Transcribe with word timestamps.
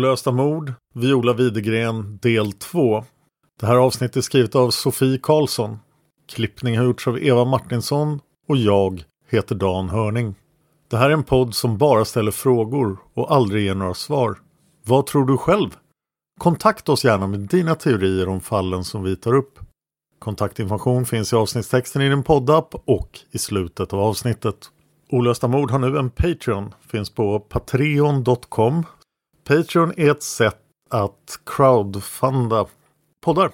Olösta 0.00 0.32
mord, 0.32 0.72
Viola 0.94 1.32
Widegren, 1.32 2.18
del 2.22 2.52
2. 2.52 3.04
Det 3.60 3.66
här 3.66 3.76
avsnittet 3.76 4.16
är 4.16 4.20
skrivet 4.20 4.54
av 4.54 4.70
Sofie 4.70 5.18
Karlsson. 5.22 5.78
Klippning 6.28 6.78
har 6.78 6.84
gjorts 6.84 7.08
av 7.08 7.22
Eva 7.22 7.44
Martinsson 7.44 8.20
och 8.48 8.56
jag 8.56 9.04
heter 9.28 9.54
Dan 9.54 9.88
Hörning. 9.88 10.34
Det 10.90 10.96
här 10.96 11.10
är 11.10 11.14
en 11.14 11.22
podd 11.22 11.54
som 11.54 11.78
bara 11.78 12.04
ställer 12.04 12.30
frågor 12.30 12.98
och 13.14 13.32
aldrig 13.34 13.64
ger 13.64 13.74
några 13.74 13.94
svar. 13.94 14.38
Vad 14.86 15.06
tror 15.06 15.26
du 15.26 15.36
själv? 15.36 15.76
Kontakta 16.38 16.92
oss 16.92 17.04
gärna 17.04 17.26
med 17.26 17.40
dina 17.40 17.74
teorier 17.74 18.28
om 18.28 18.40
fallen 18.40 18.84
som 18.84 19.02
vi 19.02 19.16
tar 19.16 19.34
upp. 19.34 19.58
Kontaktinformation 20.18 21.06
finns 21.06 21.32
i 21.32 21.36
avsnittstexten 21.36 22.02
i 22.02 22.08
din 22.08 22.22
poddapp 22.22 22.74
och 22.84 23.18
i 23.30 23.38
slutet 23.38 23.92
av 23.92 24.00
avsnittet. 24.00 24.70
Olösta 25.10 25.48
mord 25.48 25.70
har 25.70 25.78
nu 25.78 25.98
en 25.98 26.10
Patreon. 26.10 26.74
Finns 26.88 27.10
på 27.10 27.40
patreon.com 27.40 28.84
Patreon 29.50 29.92
är 29.96 30.10
ett 30.10 30.22
sätt 30.22 30.58
att 30.90 31.40
crowdfunda 31.46 32.66
poddar. 33.24 33.50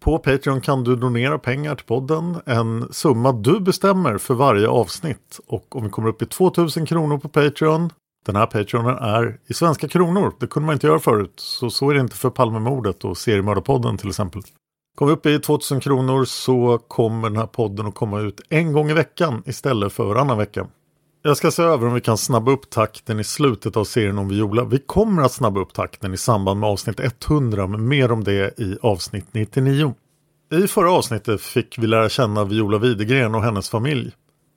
På 0.00 0.18
Patreon 0.18 0.60
kan 0.60 0.84
du 0.84 0.96
donera 0.96 1.38
pengar 1.38 1.74
till 1.74 1.86
podden, 1.86 2.36
en 2.46 2.92
summa 2.92 3.32
du 3.32 3.60
bestämmer 3.60 4.18
för 4.18 4.34
varje 4.34 4.68
avsnitt. 4.68 5.40
Och 5.46 5.76
om 5.76 5.84
vi 5.84 5.90
kommer 5.90 6.08
upp 6.08 6.22
i 6.22 6.26
2000 6.26 6.86
kronor 6.86 7.18
på 7.18 7.28
Patreon, 7.28 7.90
den 8.26 8.36
här 8.36 8.46
Patreonen 8.46 8.96
är 8.98 9.38
i 9.46 9.54
svenska 9.54 9.88
kronor, 9.88 10.32
det 10.40 10.46
kunde 10.46 10.66
man 10.66 10.72
inte 10.72 10.86
göra 10.86 10.98
förut, 10.98 11.34
så 11.36 11.70
så 11.70 11.90
är 11.90 11.94
det 11.94 12.00
inte 12.00 12.16
för 12.16 12.30
Palmemordet 12.30 13.04
och 13.04 13.18
Seriemördarpodden 13.18 13.98
till 13.98 14.08
exempel. 14.08 14.42
Kommer 14.96 15.12
vi 15.12 15.16
upp 15.16 15.26
i 15.26 15.38
2000 15.38 15.80
kronor 15.80 16.24
så 16.24 16.78
kommer 16.78 17.30
den 17.30 17.38
här 17.38 17.46
podden 17.46 17.86
att 17.86 17.94
komma 17.94 18.20
ut 18.20 18.40
en 18.48 18.72
gång 18.72 18.90
i 18.90 18.94
veckan 18.94 19.42
istället 19.46 19.92
för 19.92 20.04
varannan 20.04 20.38
vecka. 20.38 20.66
Jag 21.26 21.36
ska 21.36 21.50
se 21.50 21.62
över 21.62 21.86
om 21.86 21.94
vi 21.94 22.00
kan 22.00 22.18
snabba 22.18 22.52
upp 22.52 22.70
takten 22.70 23.20
i 23.20 23.24
slutet 23.24 23.76
av 23.76 23.84
serien 23.84 24.18
om 24.18 24.28
Viola. 24.28 24.64
Vi 24.64 24.78
kommer 24.78 25.22
att 25.22 25.32
snabba 25.32 25.60
upp 25.60 25.72
takten 25.72 26.14
i 26.14 26.16
samband 26.16 26.60
med 26.60 26.68
avsnitt 26.68 27.00
100 27.28 27.66
men 27.66 27.88
mer 27.88 28.12
om 28.12 28.24
det 28.24 28.60
i 28.60 28.78
avsnitt 28.82 29.26
99. 29.32 29.94
I 30.52 30.66
förra 30.66 30.92
avsnittet 30.92 31.40
fick 31.40 31.78
vi 31.78 31.86
lära 31.86 32.08
känna 32.08 32.44
Viola 32.44 32.78
Widegren 32.78 33.34
och 33.34 33.42
hennes 33.42 33.70
familj. 33.70 34.12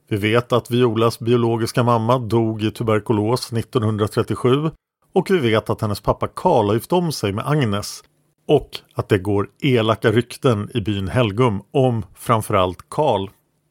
Vi 0.09 0.17
vet 0.17 0.51
att 0.51 0.72
Violas 0.72 1.19
biologiska 1.19 1.83
mamma 1.83 2.19
dog 2.19 2.63
i 2.63 2.72
tuberkulos 2.72 3.53
1937 3.53 4.72
och 5.13 5.31
vi 5.31 5.38
vet 5.38 5.69
att 5.69 5.81
hennes 5.81 6.01
pappa 6.01 6.27
Karl 6.27 6.67
har 6.67 6.73
gift 6.73 6.94
om 6.94 7.11
sig 7.11 7.31
med 7.31 7.47
Agnes 7.47 8.03
och 8.47 8.69
att 8.95 9.09
det 9.09 9.17
går 9.17 9.50
elaka 9.61 10.11
rykten 10.11 10.69
i 10.73 10.81
byn 10.81 11.07
Helgum 11.07 11.61
om 11.73 12.06
framförallt 12.16 12.89
Karl. 12.89 13.29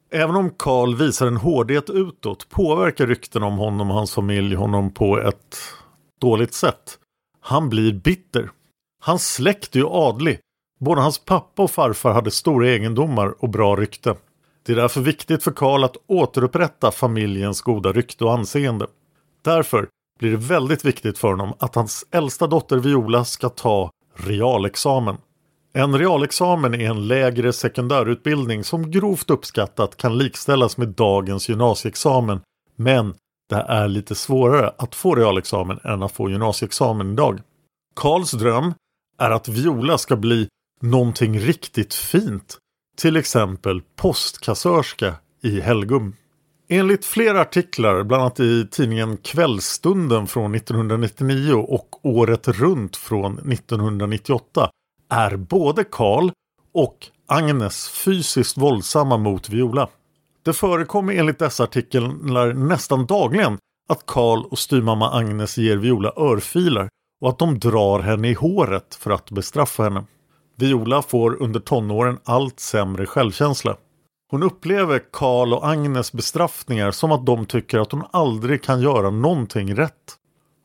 Även 0.09 0.35
om 0.35 0.49
Karl 0.49 0.95
visar 0.95 1.27
en 1.27 1.37
hårdhet 1.37 1.89
utåt 1.89 2.49
påverkar 2.49 3.07
rykten 3.07 3.43
om 3.43 3.57
honom 3.57 3.89
och 3.89 3.97
hans 3.97 4.13
familj 4.13 4.55
honom 4.55 4.91
på 4.91 5.19
ett 5.19 5.57
dåligt 6.21 6.53
sätt. 6.53 6.99
Han 7.41 7.69
blir 7.69 7.93
bitter. 7.93 8.51
Hans 9.01 9.33
släkt 9.33 9.75
är 9.75 9.79
ju 9.79 9.87
adlig. 9.87 10.39
Både 10.79 11.01
hans 11.01 11.25
pappa 11.25 11.63
och 11.63 11.71
farfar 11.71 12.13
hade 12.13 12.31
stora 12.31 12.69
egendomar 12.69 13.35
och 13.39 13.49
bra 13.49 13.75
rykte. 13.75 14.15
Det 14.65 14.71
är 14.71 14.75
därför 14.75 15.01
viktigt 15.01 15.43
för 15.43 15.51
Karl 15.51 15.83
att 15.83 15.97
återupprätta 16.07 16.91
familjens 16.91 17.61
goda 17.61 17.91
rykte 17.91 18.23
och 18.23 18.33
anseende. 18.33 18.87
Därför 19.41 19.87
blir 20.19 20.31
det 20.31 20.37
väldigt 20.37 20.85
viktigt 20.85 21.17
för 21.17 21.27
honom 21.27 21.53
att 21.59 21.75
hans 21.75 22.05
äldsta 22.11 22.47
dotter 22.47 22.77
Viola 22.77 23.25
ska 23.25 23.49
ta 23.49 23.91
realexamen. 24.15 25.17
En 25.77 25.97
realexamen 25.97 26.73
är 26.73 26.89
en 26.89 27.07
lägre 27.07 27.53
sekundärutbildning 27.53 28.63
som 28.63 28.91
grovt 28.91 29.29
uppskattat 29.29 29.97
kan 29.97 30.17
likställas 30.17 30.77
med 30.77 30.87
dagens 30.87 31.49
gymnasieexamen. 31.49 32.41
Men 32.75 33.13
det 33.49 33.55
är 33.55 33.87
lite 33.87 34.15
svårare 34.15 34.73
att 34.77 34.95
få 34.95 35.15
realexamen 35.15 35.79
än 35.83 36.03
att 36.03 36.11
få 36.11 36.29
gymnasieexamen 36.29 37.11
idag. 37.11 37.41
Karls 37.95 38.31
dröm 38.31 38.73
är 39.17 39.31
att 39.31 39.47
Viola 39.47 39.97
ska 39.97 40.15
bli 40.15 40.47
någonting 40.81 41.39
riktigt 41.39 41.93
fint. 41.93 42.57
Till 42.97 43.17
exempel 43.17 43.81
postkassörska 43.95 45.15
i 45.43 45.61
Helgum. 45.61 46.15
Enligt 46.69 47.05
flera 47.05 47.41
artiklar, 47.41 48.03
bland 48.03 48.21
annat 48.21 48.39
i 48.39 48.67
tidningen 48.71 49.17
Kvällstunden 49.17 50.27
från 50.27 50.55
1999 50.55 51.53
och 51.53 52.05
Året 52.05 52.47
runt 52.47 52.97
från 52.97 53.51
1998, 53.51 54.69
är 55.09 55.35
både 55.35 55.83
Karl 55.83 56.29
och 56.73 56.97
Agnes 57.27 57.89
fysiskt 57.89 58.57
våldsamma 58.57 59.17
mot 59.17 59.49
Viola. 59.49 59.89
Det 60.45 60.53
förekommer 60.53 61.13
enligt 61.13 61.39
dessa 61.39 61.63
artiklar 61.63 62.53
nästan 62.53 63.05
dagligen 63.05 63.57
att 63.89 64.05
Karl 64.05 64.43
och 64.51 64.59
styvmamma 64.59 65.11
Agnes 65.11 65.57
ger 65.57 65.77
Viola 65.77 66.13
örfilar 66.17 66.89
och 67.21 67.29
att 67.29 67.39
de 67.39 67.59
drar 67.59 67.99
henne 67.99 68.29
i 68.29 68.33
håret 68.33 68.95
för 68.95 69.11
att 69.11 69.31
bestraffa 69.31 69.83
henne. 69.83 70.03
Viola 70.55 71.01
får 71.01 71.41
under 71.41 71.59
tonåren 71.59 72.19
allt 72.23 72.59
sämre 72.59 73.05
självkänsla. 73.05 73.77
Hon 74.31 74.43
upplever 74.43 75.01
Karl 75.11 75.53
och 75.53 75.69
Agnes 75.69 76.13
bestraffningar 76.13 76.91
som 76.91 77.11
att 77.11 77.25
de 77.25 77.45
tycker 77.45 77.79
att 77.79 77.91
hon 77.91 78.03
aldrig 78.11 78.63
kan 78.63 78.81
göra 78.81 79.09
någonting 79.09 79.75
rätt. 79.75 80.16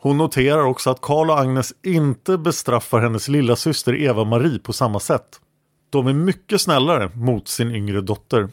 Hon 0.03 0.19
noterar 0.19 0.65
också 0.65 0.91
att 0.91 1.01
Karl 1.01 1.31
och 1.31 1.41
Agnes 1.41 1.75
inte 1.83 2.39
bestraffar 2.39 3.01
hennes 3.01 3.29
lilla 3.29 3.57
syster 3.57 3.95
Eva-Marie 3.95 4.59
på 4.59 4.73
samma 4.73 5.01
sätt. 5.01 5.41
De 5.91 6.07
är 6.07 6.13
mycket 6.13 6.61
snällare 6.61 7.11
mot 7.15 7.49
sin 7.49 7.75
yngre 7.75 8.01
dotter. 8.01 8.49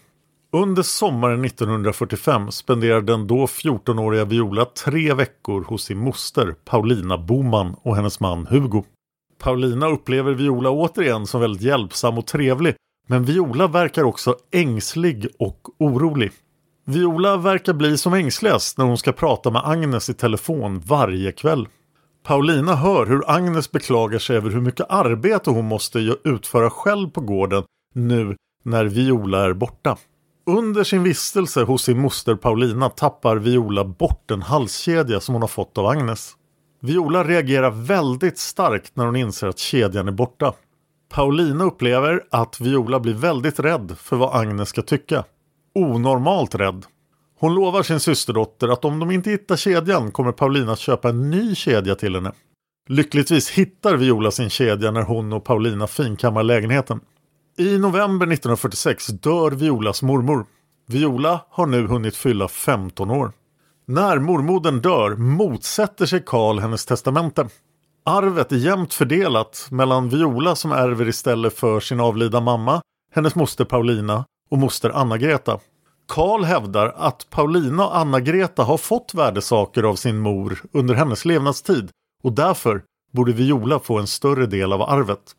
Under 0.52 0.84
sommaren 0.84 1.46
1945 1.46 2.52
spenderar 2.52 3.02
den 3.02 3.28
då 3.28 3.46
14-åriga 3.46 4.26
Viola 4.26 4.66
tre 4.66 5.14
veckor 5.14 5.64
hos 5.64 5.84
sin 5.84 5.98
moster 5.98 6.56
Paulina 6.66 7.18
Boman 7.18 7.76
och 7.82 7.96
hennes 7.96 8.20
man 8.20 8.48
Hugo. 8.48 8.84
Paulina 9.38 9.88
upplever 9.88 10.34
Viola 10.34 10.70
återigen 10.70 11.28
som 11.28 11.42
väldigt 11.42 11.62
hjälpsam 11.62 12.18
och 12.18 12.28
trevlig 12.28 12.76
men 13.08 13.26
Viola 13.26 13.68
verkar 13.68 14.04
också 14.04 14.36
ängslig 14.52 15.28
och 15.40 15.60
orolig. 15.80 16.32
Viola 16.90 17.38
verkar 17.38 17.74
bli 17.74 17.98
som 17.98 18.14
ängsligast 18.14 18.78
när 18.78 18.86
hon 18.86 18.98
ska 18.98 19.12
prata 19.12 19.52
med 19.52 19.62
Agnes 19.66 20.10
i 20.10 20.14
telefon 20.14 20.80
varje 20.80 21.32
kväll. 21.32 21.68
Paulina 22.26 22.76
hör 22.76 23.06
hur 23.06 23.24
Agnes 23.32 23.72
beklagar 23.72 24.20
sig 24.20 24.38
över 24.38 24.50
hur 24.50 24.62
mycket 24.62 24.86
arbete 24.90 25.50
hon 25.50 25.66
måste 25.66 26.00
utföra 26.24 26.70
själv 26.70 27.10
på 27.10 27.22
gården 27.22 27.64
nu 27.96 28.36
när 28.64 28.86
Viola 28.86 29.46
är 29.46 29.54
borta. 29.54 29.98
Under 30.46 30.84
sin 30.84 31.04
vistelse 31.04 31.64
hos 31.64 31.84
sin 31.84 32.00
moster 32.00 32.36
Paulina 32.36 32.90
tappar 32.90 33.36
Viola 33.36 33.86
bort 33.86 34.32
en 34.32 34.42
halskedja 34.42 35.20
som 35.20 35.36
hon 35.36 35.42
har 35.42 35.48
fått 35.48 35.78
av 35.78 35.86
Agnes. 35.86 36.34
Viola 36.82 37.24
reagerar 37.24 37.72
väldigt 37.72 38.38
starkt 38.38 38.96
när 38.96 39.06
hon 39.06 39.16
inser 39.16 39.48
att 39.48 39.60
kedjan 39.60 40.08
är 40.08 40.12
borta. 40.12 40.54
Paulina 41.10 41.64
upplever 41.64 42.24
att 42.32 42.62
Viola 42.62 43.00
blir 43.00 43.14
väldigt 43.14 43.60
rädd 43.60 43.96
för 43.98 44.16
vad 44.16 44.36
Agnes 44.36 44.70
ska 44.70 44.82
tycka. 44.82 45.24
Onormalt 45.76 46.56
rädd. 46.56 46.86
Hon 47.40 47.56
lovar 47.56 47.84
sin 47.84 48.00
systerdotter 48.00 48.68
att 48.68 48.86
om 48.86 49.00
de 49.00 49.12
inte 49.12 49.30
hittar 49.30 49.56
kedjan 49.56 50.12
kommer 50.12 50.32
Paulina 50.32 50.72
att 50.72 50.80
köpa 50.80 51.10
en 51.10 51.30
ny 51.30 51.56
kedja 51.56 51.96
till 51.96 52.16
henne. 52.16 52.32
Lyckligtvis 52.88 53.50
hittar 53.50 53.96
Viola 53.96 54.32
sin 54.32 54.50
kedja 54.50 54.92
när 54.92 55.02
hon 55.02 55.34
och 55.34 55.44
Paulina 55.44 55.88
finkammar 55.88 56.44
lägenheten. 56.44 57.00
I 57.58 57.78
november 57.78 58.26
1946 58.26 59.08
dör 59.08 59.52
Violas 59.52 60.02
mormor. 60.02 60.46
Viola 60.88 61.46
har 61.50 61.66
nu 61.66 61.88
hunnit 61.88 62.16
fylla 62.16 62.48
15 62.48 63.12
år. 63.12 63.32
När 63.86 64.20
mormodern 64.20 64.82
dör 64.82 65.16
motsätter 65.16 66.06
sig 66.06 66.24
Karl 66.26 66.60
hennes 66.60 66.86
testamente. 66.86 67.48
Arvet 68.06 68.52
är 68.52 68.58
jämnt 68.58 68.94
fördelat 68.94 69.68
mellan 69.72 70.10
Viola 70.10 70.56
som 70.56 70.72
ärver 70.72 71.08
istället 71.08 71.54
för 71.54 71.80
sin 71.80 72.00
avlida 72.00 72.42
mamma, 72.42 72.82
hennes 73.16 73.36
moster 73.36 73.66
Paulina 73.66 74.26
och 74.50 74.58
moster 74.58 74.90
Anna-Greta. 74.90 75.60
Karl 76.08 76.44
hävdar 76.44 76.94
att 76.98 77.28
Paulina 77.30 77.86
och 77.86 77.98
Anna-Greta 77.98 78.64
har 78.64 78.78
fått 78.78 79.14
värdesaker 79.14 79.84
av 79.84 79.96
sin 79.96 80.20
mor 80.20 80.62
under 80.72 80.96
hennes 80.96 81.26
levnadstid 81.26 81.90
och 82.24 82.34
därför 82.34 82.84
borde 83.12 83.32
Viola 83.32 83.80
få 83.80 84.00
en 84.00 84.08
större 84.08 84.46
del 84.46 84.74
av 84.74 84.82
arvet. 84.82 85.36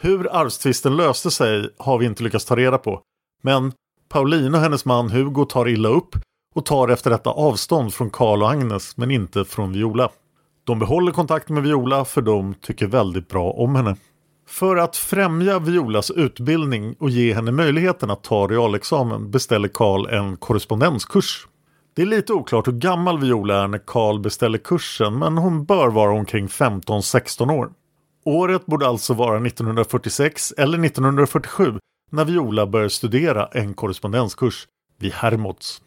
Hur 0.00 0.36
arvstvisten 0.36 0.96
löste 0.96 1.30
sig 1.30 1.70
har 1.78 1.98
vi 1.98 2.06
inte 2.06 2.22
lyckats 2.22 2.44
ta 2.44 2.56
reda 2.56 2.78
på. 2.78 3.00
Men 3.42 3.72
Paulina 4.08 4.58
och 4.58 4.64
hennes 4.64 4.84
man 4.84 5.10
Hugo 5.10 5.44
tar 5.44 5.68
illa 5.68 5.88
upp 5.88 6.16
och 6.54 6.66
tar 6.66 6.88
efter 6.88 7.10
detta 7.10 7.30
avstånd 7.30 7.94
från 7.94 8.10
Karl 8.10 8.42
och 8.42 8.50
Agnes 8.50 8.96
men 8.96 9.10
inte 9.10 9.44
från 9.44 9.72
Viola. 9.72 10.10
De 10.64 10.78
behåller 10.78 11.12
kontakten 11.12 11.54
med 11.54 11.62
Viola 11.64 12.04
för 12.04 12.22
de 12.22 12.54
tycker 12.54 12.86
väldigt 12.86 13.28
bra 13.28 13.50
om 13.50 13.74
henne. 13.74 13.96
För 14.54 14.76
att 14.76 14.96
främja 14.96 15.58
Violas 15.58 16.10
utbildning 16.10 16.96
och 16.98 17.10
ge 17.10 17.34
henne 17.34 17.52
möjligheten 17.52 18.10
att 18.10 18.22
ta 18.22 18.46
realexamen 18.46 19.30
beställer 19.30 19.68
Karl 19.68 20.06
en 20.06 20.36
korrespondenskurs. 20.36 21.46
Det 21.94 22.02
är 22.02 22.06
lite 22.06 22.32
oklart 22.32 22.66
hur 22.66 22.72
gammal 22.72 23.20
Viola 23.20 23.62
är 23.62 23.68
när 23.68 23.78
Karl 23.86 24.20
beställer 24.20 24.58
kursen 24.58 25.18
men 25.18 25.38
hon 25.38 25.64
bör 25.64 25.88
vara 25.88 26.12
omkring 26.12 26.46
15-16 26.46 27.52
år. 27.52 27.72
Året 28.24 28.66
borde 28.66 28.86
alltså 28.86 29.14
vara 29.14 29.46
1946 29.46 30.52
eller 30.58 30.84
1947 30.84 31.78
när 32.10 32.24
Viola 32.24 32.66
börjar 32.66 32.88
studera 32.88 33.46
en 33.46 33.74
korrespondenskurs 33.74 34.66
vid 35.00 35.12
Hermods. 35.12 35.82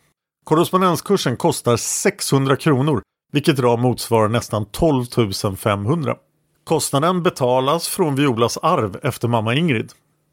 Korrespondenskursen 0.45 1.37
kostar 1.37 1.77
600 1.77 2.55
kronor 2.55 3.01
vilket 3.31 3.59
idag 3.59 3.79
motsvarar 3.79 4.27
nästan 4.27 4.65
12 4.65 5.05
500. 5.57 6.15
Kostnaden 6.67 7.23
betalas 7.23 7.87
från 7.87 8.15
Violas 8.15 8.57
arv 8.57 8.99
efter 9.03 9.27
mamma 9.27 9.55
Ingrid. 9.55 9.91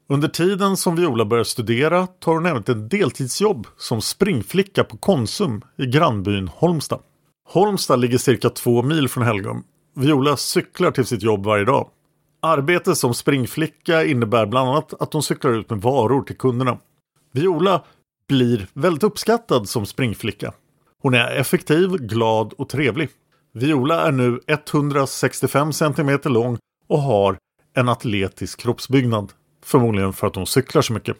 Under 0.09 0.27
tiden 0.27 0.77
som 0.77 0.95
Viola 0.95 1.25
börjar 1.25 1.43
studera 1.43 2.07
tar 2.07 2.33
hon 2.33 2.45
även 2.45 2.61
ett 2.61 2.89
deltidsjobb 2.89 3.67
som 3.77 4.01
springflicka 4.01 4.83
på 4.83 4.97
Konsum 4.97 5.61
i 5.77 5.85
grannbyn 5.85 6.47
Holmstad. 6.47 6.99
Holmstad 7.49 7.99
ligger 7.99 8.17
cirka 8.17 8.49
två 8.49 8.83
mil 8.83 9.09
från 9.09 9.23
Helgum. 9.23 9.63
Viola 9.95 10.37
cyklar 10.37 10.91
till 10.91 11.05
sitt 11.05 11.23
jobb 11.23 11.45
varje 11.45 11.65
dag. 11.65 11.89
Arbetet 12.41 12.97
som 12.97 13.13
springflicka 13.13 14.03
innebär 14.05 14.45
bland 14.45 14.69
annat 14.69 14.93
att 15.01 15.13
hon 15.13 15.23
cyklar 15.23 15.51
ut 15.51 15.69
med 15.69 15.81
varor 15.81 16.21
till 16.21 16.37
kunderna. 16.37 16.77
Viola 17.33 17.83
blir 18.27 18.67
väldigt 18.73 19.03
uppskattad 19.03 19.69
som 19.69 19.85
springflicka. 19.85 20.53
Hon 21.01 21.13
är 21.13 21.35
effektiv, 21.35 21.89
glad 21.89 22.53
och 22.53 22.69
trevlig. 22.69 23.09
Viola 23.57 24.07
är 24.07 24.11
nu 24.11 24.39
165 24.47 25.73
cm 25.73 26.19
lång 26.23 26.57
och 26.87 27.01
har 27.01 27.37
en 27.73 27.89
atletisk 27.89 28.59
kroppsbyggnad. 28.59 29.33
Förmodligen 29.63 30.13
för 30.13 30.27
att 30.27 30.35
hon 30.35 30.47
cyklar 30.47 30.81
så 30.81 30.93
mycket. 30.93 31.17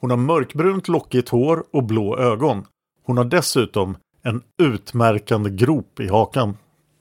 Hon 0.00 0.10
har 0.10 0.16
mörkbrunt 0.16 0.88
lockigt 0.88 1.28
hår 1.28 1.64
och 1.72 1.84
blå 1.84 2.18
ögon. 2.18 2.64
Hon 3.04 3.16
har 3.16 3.24
dessutom 3.24 3.96
en 4.22 4.42
utmärkande 4.62 5.50
grop 5.50 6.00
i 6.00 6.08
hakan. 6.08 6.56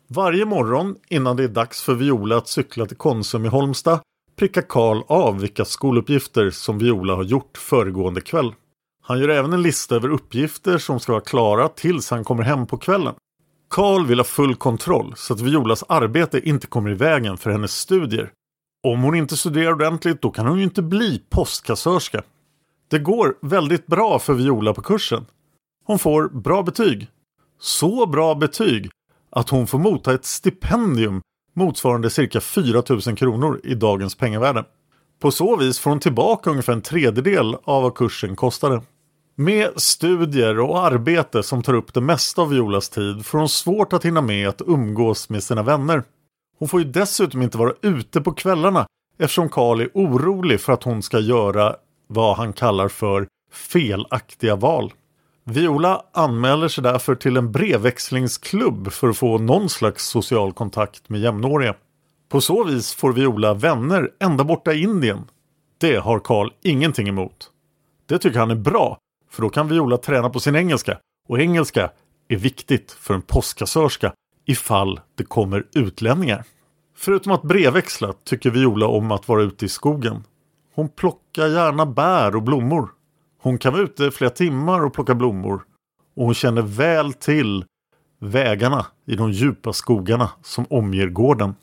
Varje 0.07 0.45
morgon 0.45 0.95
innan 1.09 1.35
det 1.35 1.43
är 1.43 1.47
dags 1.47 1.81
för 1.81 1.93
Viola 1.93 2.37
att 2.37 2.47
cykla 2.47 2.85
till 2.85 2.97
Konsum 2.97 3.45
i 3.45 3.47
Holmstad 3.47 3.99
prickar 4.35 4.61
Karl 4.61 5.01
av 5.07 5.39
vilka 5.39 5.65
skoluppgifter 5.65 6.49
som 6.49 6.79
Viola 6.79 7.15
har 7.15 7.23
gjort 7.23 7.57
föregående 7.57 8.21
kväll. 8.21 8.53
Han 9.03 9.19
gör 9.19 9.29
även 9.29 9.53
en 9.53 9.61
lista 9.61 9.95
över 9.95 10.09
uppgifter 10.09 10.77
som 10.77 10.99
ska 10.99 11.11
vara 11.11 11.23
klara 11.23 11.69
tills 11.69 12.09
han 12.09 12.23
kommer 12.23 12.43
hem 12.43 12.67
på 12.67 12.77
kvällen. 12.77 13.13
Karl 13.75 14.05
vill 14.05 14.19
ha 14.19 14.23
full 14.23 14.55
kontroll 14.55 15.13
så 15.15 15.33
att 15.33 15.41
Violas 15.41 15.83
arbete 15.89 16.49
inte 16.49 16.67
kommer 16.67 16.89
i 16.89 16.93
vägen 16.93 17.37
för 17.37 17.49
hennes 17.49 17.71
studier. 17.71 18.31
Om 18.87 19.01
hon 19.01 19.15
inte 19.15 19.37
studerar 19.37 19.71
ordentligt 19.71 20.21
då 20.21 20.31
kan 20.31 20.47
hon 20.47 20.57
ju 20.57 20.63
inte 20.63 20.81
bli 20.81 21.21
postkassörska. 21.29 22.23
Det 22.89 22.99
går 22.99 23.37
väldigt 23.41 23.87
bra 23.87 24.19
för 24.19 24.33
Viola 24.33 24.73
på 24.73 24.81
kursen. 24.81 25.25
Hon 25.85 25.99
får 25.99 26.29
bra 26.29 26.63
betyg. 26.63 27.07
Så 27.59 28.05
bra 28.05 28.35
betyg 28.35 28.89
att 29.31 29.49
hon 29.49 29.67
får 29.67 29.79
motta 29.79 30.13
ett 30.13 30.25
stipendium 30.25 31.21
motsvarande 31.55 32.09
cirka 32.09 32.41
4 32.41 32.83
000 32.89 33.01
kronor 33.01 33.61
i 33.63 33.75
dagens 33.75 34.15
pengavärde. 34.15 34.65
På 35.21 35.31
så 35.31 35.55
vis 35.55 35.79
får 35.79 35.91
hon 35.91 35.99
tillbaka 35.99 36.49
ungefär 36.49 36.73
en 36.73 36.81
tredjedel 36.81 37.55
av 37.63 37.83
vad 37.83 37.95
kursen 37.95 38.35
kostade. 38.35 38.81
Med 39.37 39.81
studier 39.81 40.59
och 40.59 40.85
arbete 40.85 41.43
som 41.43 41.63
tar 41.63 41.73
upp 41.73 41.93
det 41.93 42.01
mesta 42.01 42.41
av 42.41 42.49
Violas 42.49 42.89
tid 42.89 43.25
får 43.25 43.37
hon 43.37 43.49
svårt 43.49 43.93
att 43.93 44.05
hinna 44.05 44.21
med 44.21 44.49
att 44.49 44.61
umgås 44.67 45.29
med 45.29 45.43
sina 45.43 45.63
vänner. 45.63 46.03
Hon 46.59 46.67
får 46.67 46.79
ju 46.79 46.85
dessutom 46.85 47.41
inte 47.41 47.57
vara 47.57 47.73
ute 47.81 48.21
på 48.21 48.33
kvällarna 48.33 48.87
eftersom 49.19 49.49
Karl 49.49 49.81
är 49.81 49.89
orolig 49.93 50.61
för 50.61 50.73
att 50.73 50.83
hon 50.83 51.01
ska 51.01 51.19
göra 51.19 51.75
vad 52.07 52.37
han 52.37 52.53
kallar 52.53 52.87
för 52.87 53.27
felaktiga 53.51 54.55
val. 54.55 54.93
Viola 55.43 56.01
anmäler 56.13 56.67
sig 56.67 56.83
därför 56.83 57.15
till 57.15 57.37
en 57.37 57.51
brevväxlingsklubb 57.51 58.91
för 58.91 59.09
att 59.09 59.17
få 59.17 59.37
någon 59.37 59.69
slags 59.69 60.05
social 60.05 60.53
kontakt 60.53 61.09
med 61.09 61.21
jämnåriga. 61.21 61.75
På 62.29 62.41
så 62.41 62.63
vis 62.63 62.93
får 62.93 63.13
Viola 63.13 63.53
vänner 63.53 64.11
ända 64.19 64.43
borta 64.43 64.73
i 64.73 64.81
Indien. 64.81 65.23
Det 65.77 65.95
har 65.95 66.19
Karl 66.19 66.49
ingenting 66.63 67.07
emot. 67.07 67.51
Det 68.05 68.17
tycker 68.17 68.39
han 68.39 68.51
är 68.51 68.55
bra 68.55 68.97
för 69.29 69.41
då 69.41 69.49
kan 69.49 69.67
Viola 69.67 69.97
träna 69.97 70.29
på 70.29 70.39
sin 70.39 70.55
engelska. 70.55 70.97
Och 71.27 71.39
engelska 71.39 71.91
är 72.27 72.37
viktigt 72.37 72.91
för 72.91 73.13
en 73.13 73.21
postkassörska 73.21 74.13
ifall 74.45 74.99
det 75.15 75.23
kommer 75.23 75.65
utlänningar. 75.73 76.43
Förutom 76.97 77.31
att 77.31 77.41
brevväxla 77.41 78.13
tycker 78.23 78.49
Viola 78.49 78.87
om 78.87 79.11
att 79.11 79.27
vara 79.27 79.43
ute 79.43 79.65
i 79.65 79.69
skogen. 79.69 80.23
Hon 80.75 80.89
plockar 80.89 81.47
gärna 81.47 81.85
bär 81.85 82.35
och 82.35 82.43
blommor. 82.43 82.89
Hon 83.41 83.57
kan 83.57 83.73
vara 83.73 83.83
ute 83.83 84.11
flera 84.11 84.31
timmar 84.31 84.85
och 84.85 84.93
plocka 84.93 85.15
blommor. 85.15 85.63
Och 86.15 86.25
hon 86.25 86.33
känner 86.33 86.61
väl 86.61 87.13
till 87.13 87.65
vägarna 88.19 88.85
i 89.05 89.15
de 89.15 89.31
djupa 89.31 89.73
skogarna 89.73 90.29
som 90.43 90.65
omger 90.69 91.09
gården. 91.09 91.55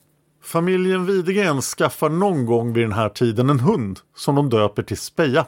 Familjen 0.43 1.07
Widegren 1.07 1.61
skaffar 1.61 2.09
någon 2.09 2.47
gång 2.47 2.73
vid 2.73 2.85
den 2.85 2.93
här 2.93 3.09
tiden 3.09 3.51
en 3.51 3.61
hund 3.61 4.01
som 4.17 4.35
de 4.35 4.49
döper 4.49 4.83
till 4.83 4.99
Speja. 4.99 5.47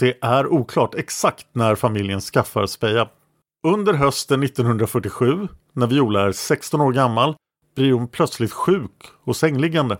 Det 0.00 0.18
är 0.20 0.46
oklart 0.46 0.94
exakt 0.94 1.46
när 1.52 1.74
familjen 1.74 2.20
skaffar 2.20 2.66
Speja. 2.66 3.08
Under 3.66 3.92
hösten 3.92 4.42
1947, 4.42 5.48
när 5.72 5.86
Viola 5.86 6.26
är 6.26 6.32
16 6.32 6.80
år 6.80 6.92
gammal, 6.92 7.34
blir 7.76 7.92
hon 7.92 8.08
plötsligt 8.08 8.52
sjuk 8.52 8.92
och 9.24 9.36
sängliggande. 9.36 9.96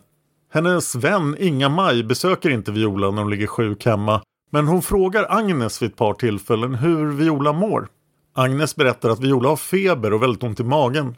Hennes 0.52 0.94
vän 0.94 1.36
Inga-Maj 1.38 2.04
besöker 2.04 2.50
inte 2.50 2.72
Viola 2.72 3.10
när 3.10 3.22
hon 3.22 3.30
ligger 3.30 3.46
sjuk 3.46 3.86
hemma 3.86 4.22
Men 4.50 4.68
hon 4.68 4.82
frågar 4.82 5.26
Agnes 5.28 5.82
vid 5.82 5.90
ett 5.90 5.96
par 5.96 6.14
tillfällen 6.14 6.74
hur 6.74 7.06
Viola 7.12 7.52
mår. 7.52 7.88
Agnes 8.34 8.76
berättar 8.76 9.10
att 9.10 9.20
Viola 9.20 9.48
har 9.48 9.56
feber 9.56 10.12
och 10.12 10.22
väldigt 10.22 10.42
ont 10.42 10.60
i 10.60 10.64
magen. 10.64 11.16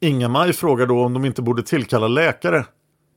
Inga-Maj 0.00 0.52
frågar 0.52 0.86
då 0.86 1.04
om 1.04 1.14
de 1.14 1.24
inte 1.24 1.42
borde 1.42 1.62
tillkalla 1.62 2.08
läkare. 2.08 2.64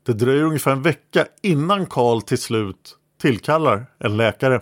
Det 0.06 0.14
dröjer 0.14 0.44
ungefär 0.44 0.72
en 0.72 0.82
vecka 0.82 1.26
innan 1.44 1.86
Karl 1.86 2.22
till 2.22 2.38
slut 2.38 2.98
tillkallar 3.22 3.86
en 4.00 4.18
läkare. 4.18 4.62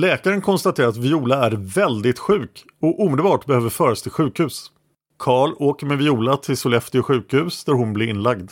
Läkaren 0.00 0.40
konstaterar 0.40 0.88
att 0.88 0.96
Viola 0.96 1.46
är 1.46 1.50
väldigt 1.50 2.18
sjuk 2.18 2.64
och 2.82 3.00
omedelbart 3.00 3.46
behöver 3.46 3.70
föras 3.70 4.02
till 4.02 4.10
sjukhus. 4.10 4.70
Karl 5.18 5.52
åker 5.58 5.86
med 5.86 5.98
Viola 5.98 6.36
till 6.36 6.56
Sollefteå 6.56 7.02
sjukhus 7.02 7.64
där 7.64 7.72
hon 7.72 7.92
blir 7.92 8.08
inlagd. 8.08 8.50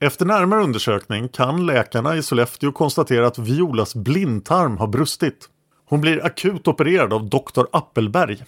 Efter 0.00 0.26
närmare 0.26 0.62
undersökning 0.62 1.28
kan 1.28 1.66
läkarna 1.66 2.16
i 2.16 2.22
Sollefteå 2.22 2.72
konstatera 2.72 3.26
att 3.26 3.38
Violas 3.38 3.94
blindtarm 3.94 4.76
har 4.76 4.86
brustit. 4.86 5.48
Hon 5.84 6.00
blir 6.00 6.24
akut 6.24 6.68
opererad 6.68 7.12
av 7.12 7.28
doktor 7.28 7.68
Appelberg. 7.72 8.44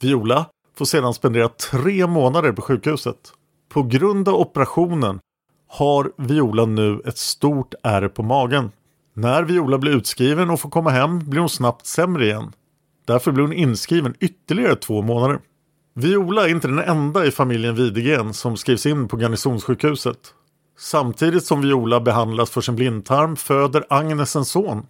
Viola 0.00 0.46
får 0.78 0.84
sedan 0.84 1.14
spendera 1.14 1.48
tre 1.48 2.06
månader 2.06 2.52
på 2.52 2.62
sjukhuset. 2.62 3.32
På 3.68 3.82
grund 3.82 4.28
av 4.28 4.34
operationen 4.34 5.20
har 5.68 6.12
Viola 6.16 6.64
nu 6.64 7.02
ett 7.04 7.18
stort 7.18 7.74
ärr 7.82 8.08
på 8.08 8.22
magen. 8.22 8.70
När 9.16 9.42
Viola 9.42 9.78
blir 9.78 9.92
utskriven 9.92 10.50
och 10.50 10.60
får 10.60 10.70
komma 10.70 10.90
hem 10.90 11.18
blir 11.18 11.40
hon 11.40 11.48
snabbt 11.48 11.86
sämre 11.86 12.24
igen. 12.24 12.52
Därför 13.04 13.32
blir 13.32 13.44
hon 13.44 13.52
inskriven 13.52 14.14
ytterligare 14.20 14.76
två 14.76 15.02
månader. 15.02 15.40
Viola 15.94 16.44
är 16.44 16.48
inte 16.48 16.68
den 16.68 16.78
enda 16.78 17.26
i 17.26 17.30
familjen 17.30 17.74
Widegren 17.74 18.34
som 18.34 18.56
skrivs 18.56 18.86
in 18.86 19.08
på 19.08 19.16
Garnisonssjukhuset. 19.16 20.34
Samtidigt 20.78 21.44
som 21.44 21.60
Viola 21.60 22.00
behandlas 22.00 22.50
för 22.50 22.60
sin 22.60 22.76
blindtarm 22.76 23.36
föder 23.36 23.84
Agnes 23.90 24.36
en 24.36 24.44
son. 24.44 24.86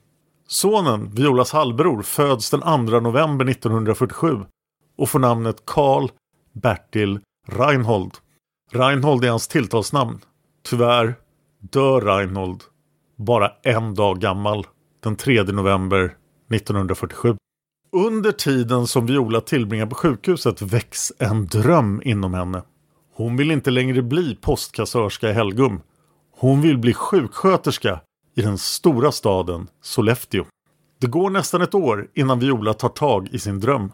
Sonen, 0.48 1.14
Violas 1.14 1.52
halvbror, 1.52 2.02
föds 2.02 2.50
den 2.50 2.60
2 2.60 3.00
november 3.00 3.48
1947 3.48 4.40
och 4.98 5.08
får 5.08 5.18
namnet 5.18 5.62
Karl 5.64 6.08
Bertil 6.52 7.20
Reinhold. 7.48 8.12
Reinhold 8.72 9.24
är 9.24 9.30
hans 9.30 9.48
tilltalsnamn. 9.48 10.20
Tyvärr 10.62 11.14
dör 11.60 12.00
Reinhold 12.00 12.62
bara 13.16 13.52
en 13.62 13.94
dag 13.94 14.20
gammal 14.20 14.66
den 15.02 15.16
3 15.16 15.42
november 15.42 16.16
1947. 16.54 17.36
Under 17.92 18.32
tiden 18.32 18.86
som 18.86 19.06
Viola 19.06 19.40
tillbringar 19.40 19.86
på 19.86 19.94
sjukhuset 19.94 20.62
väcks 20.62 21.12
en 21.18 21.46
dröm 21.46 22.02
inom 22.04 22.34
henne. 22.34 22.62
Hon 23.14 23.36
vill 23.36 23.50
inte 23.50 23.70
längre 23.70 24.02
bli 24.02 24.34
postkassörska 24.40 25.30
i 25.30 25.32
Helgum. 25.32 25.80
Hon 26.36 26.60
vill 26.60 26.78
bli 26.78 26.94
sjuksköterska 26.94 28.00
i 28.36 28.42
den 28.42 28.58
stora 28.58 29.12
staden 29.12 29.68
Sollefteå. 29.82 30.44
Det 31.00 31.06
går 31.06 31.30
nästan 31.30 31.62
ett 31.62 31.74
år 31.74 32.08
innan 32.14 32.38
Viola 32.38 32.74
tar 32.74 32.88
tag 32.88 33.28
i 33.32 33.38
sin 33.38 33.60
dröm. 33.60 33.92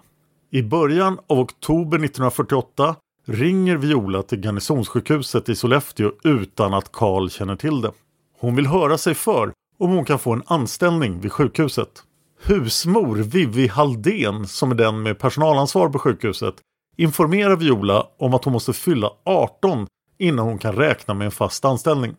I 0.51 0.63
början 0.63 1.19
av 1.27 1.39
oktober 1.39 1.97
1948 1.97 2.97
ringer 3.27 3.77
Viola 3.77 4.23
till 4.23 4.41
Garnisonssjukhuset 4.41 5.49
i 5.49 5.55
Sollefteå 5.55 6.13
utan 6.25 6.75
att 6.75 6.93
Karl 6.93 7.29
känner 7.29 7.57
till 7.57 7.81
det. 7.81 7.93
Hon 8.41 8.57
vill 8.57 8.67
höra 8.67 8.99
sig 8.99 9.15
för 9.15 9.53
om 9.79 9.91
hon 9.91 10.05
kan 10.05 10.19
få 10.19 10.33
en 10.33 10.43
anställning 10.47 11.21
vid 11.21 11.33
sjukhuset. 11.33 12.03
Husmor 12.43 13.17
Vivi 13.17 13.67
Halldén, 13.67 14.47
som 14.47 14.71
är 14.71 14.75
den 14.75 15.03
med 15.03 15.19
personalansvar 15.19 15.89
på 15.89 15.99
sjukhuset, 15.99 16.55
informerar 16.97 17.57
Viola 17.57 18.07
om 18.19 18.35
att 18.35 18.45
hon 18.45 18.53
måste 18.53 18.73
fylla 18.73 19.11
18 19.25 19.87
innan 20.19 20.47
hon 20.47 20.59
kan 20.59 20.77
räkna 20.77 21.15
med 21.15 21.25
en 21.25 21.31
fast 21.31 21.65
anställning. 21.65 22.15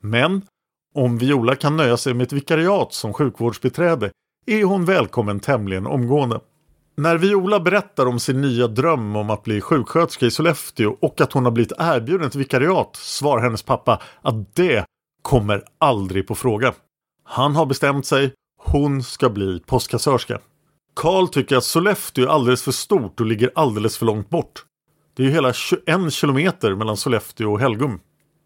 Men 0.00 0.42
om 0.94 1.18
Viola 1.18 1.54
kan 1.54 1.76
nöja 1.76 1.96
sig 1.96 2.14
med 2.14 2.24
ett 2.24 2.32
vikariat 2.32 2.92
som 2.92 3.12
sjukvårdsbiträde 3.12 4.10
är 4.46 4.64
hon 4.64 4.84
välkommen 4.84 5.40
tämligen 5.40 5.86
omgående. 5.86 6.40
När 6.96 7.16
Viola 7.16 7.60
berättar 7.60 8.06
om 8.06 8.20
sin 8.20 8.40
nya 8.40 8.66
dröm 8.66 9.16
om 9.16 9.30
att 9.30 9.42
bli 9.42 9.60
sjuksköterska 9.60 10.26
i 10.26 10.30
Sollefteå 10.30 10.96
och 11.00 11.20
att 11.20 11.32
hon 11.32 11.44
har 11.44 11.52
blivit 11.52 11.72
erbjuden 11.78 12.26
ett 12.26 12.34
vikariat 12.34 12.96
svarar 12.96 13.42
hennes 13.42 13.62
pappa 13.62 14.02
att 14.22 14.54
det 14.54 14.84
kommer 15.24 15.64
aldrig 15.78 16.26
på 16.26 16.34
fråga. 16.34 16.74
Han 17.24 17.56
har 17.56 17.66
bestämt 17.66 18.06
sig. 18.06 18.32
Hon 18.62 19.02
ska 19.02 19.28
bli 19.28 19.60
postkassörska. 19.66 20.38
Karl 20.94 21.28
tycker 21.28 21.56
att 21.56 21.64
Sollefteå 21.64 22.24
är 22.24 22.28
alldeles 22.28 22.62
för 22.62 22.72
stort 22.72 23.20
och 23.20 23.26
ligger 23.26 23.50
alldeles 23.54 23.98
för 23.98 24.06
långt 24.06 24.30
bort. 24.30 24.64
Det 25.16 25.22
är 25.22 25.26
ju 25.26 25.32
hela 25.32 25.52
21 25.52 26.12
kilometer 26.12 26.74
mellan 26.74 26.96
Sollefteå 26.96 27.52
och 27.52 27.60
Helgum. 27.60 28.00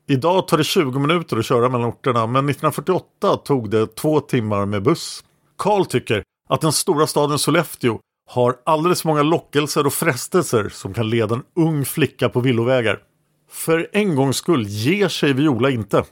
Idag 0.08 0.48
tar 0.48 0.58
det 0.58 0.64
20 0.64 0.98
minuter 0.98 1.36
att 1.36 1.46
köra 1.46 1.68
mellan 1.68 1.88
orterna 1.88 2.26
men 2.26 2.48
1948 2.48 3.36
tog 3.36 3.70
det 3.70 3.86
två 3.86 4.20
timmar 4.20 4.66
med 4.66 4.82
buss. 4.82 5.24
Karl 5.58 5.84
tycker 5.84 6.22
att 6.48 6.60
den 6.60 6.72
stora 6.72 7.06
staden 7.06 7.38
Sollefteå 7.38 7.98
har 8.30 8.56
alldeles 8.64 9.02
för 9.02 9.08
många 9.08 9.22
lockelser 9.22 9.86
och 9.86 9.92
frestelser 9.92 10.68
som 10.68 10.94
kan 10.94 11.10
leda 11.10 11.34
en 11.34 11.42
ung 11.56 11.84
flicka 11.84 12.28
på 12.28 12.40
villovägar. 12.40 12.98
För 13.50 13.88
en 13.92 14.16
gångs 14.16 14.36
skull 14.36 14.66
ger 14.66 15.08
sig 15.08 15.32
Viola 15.32 15.70
inte. 15.70 16.04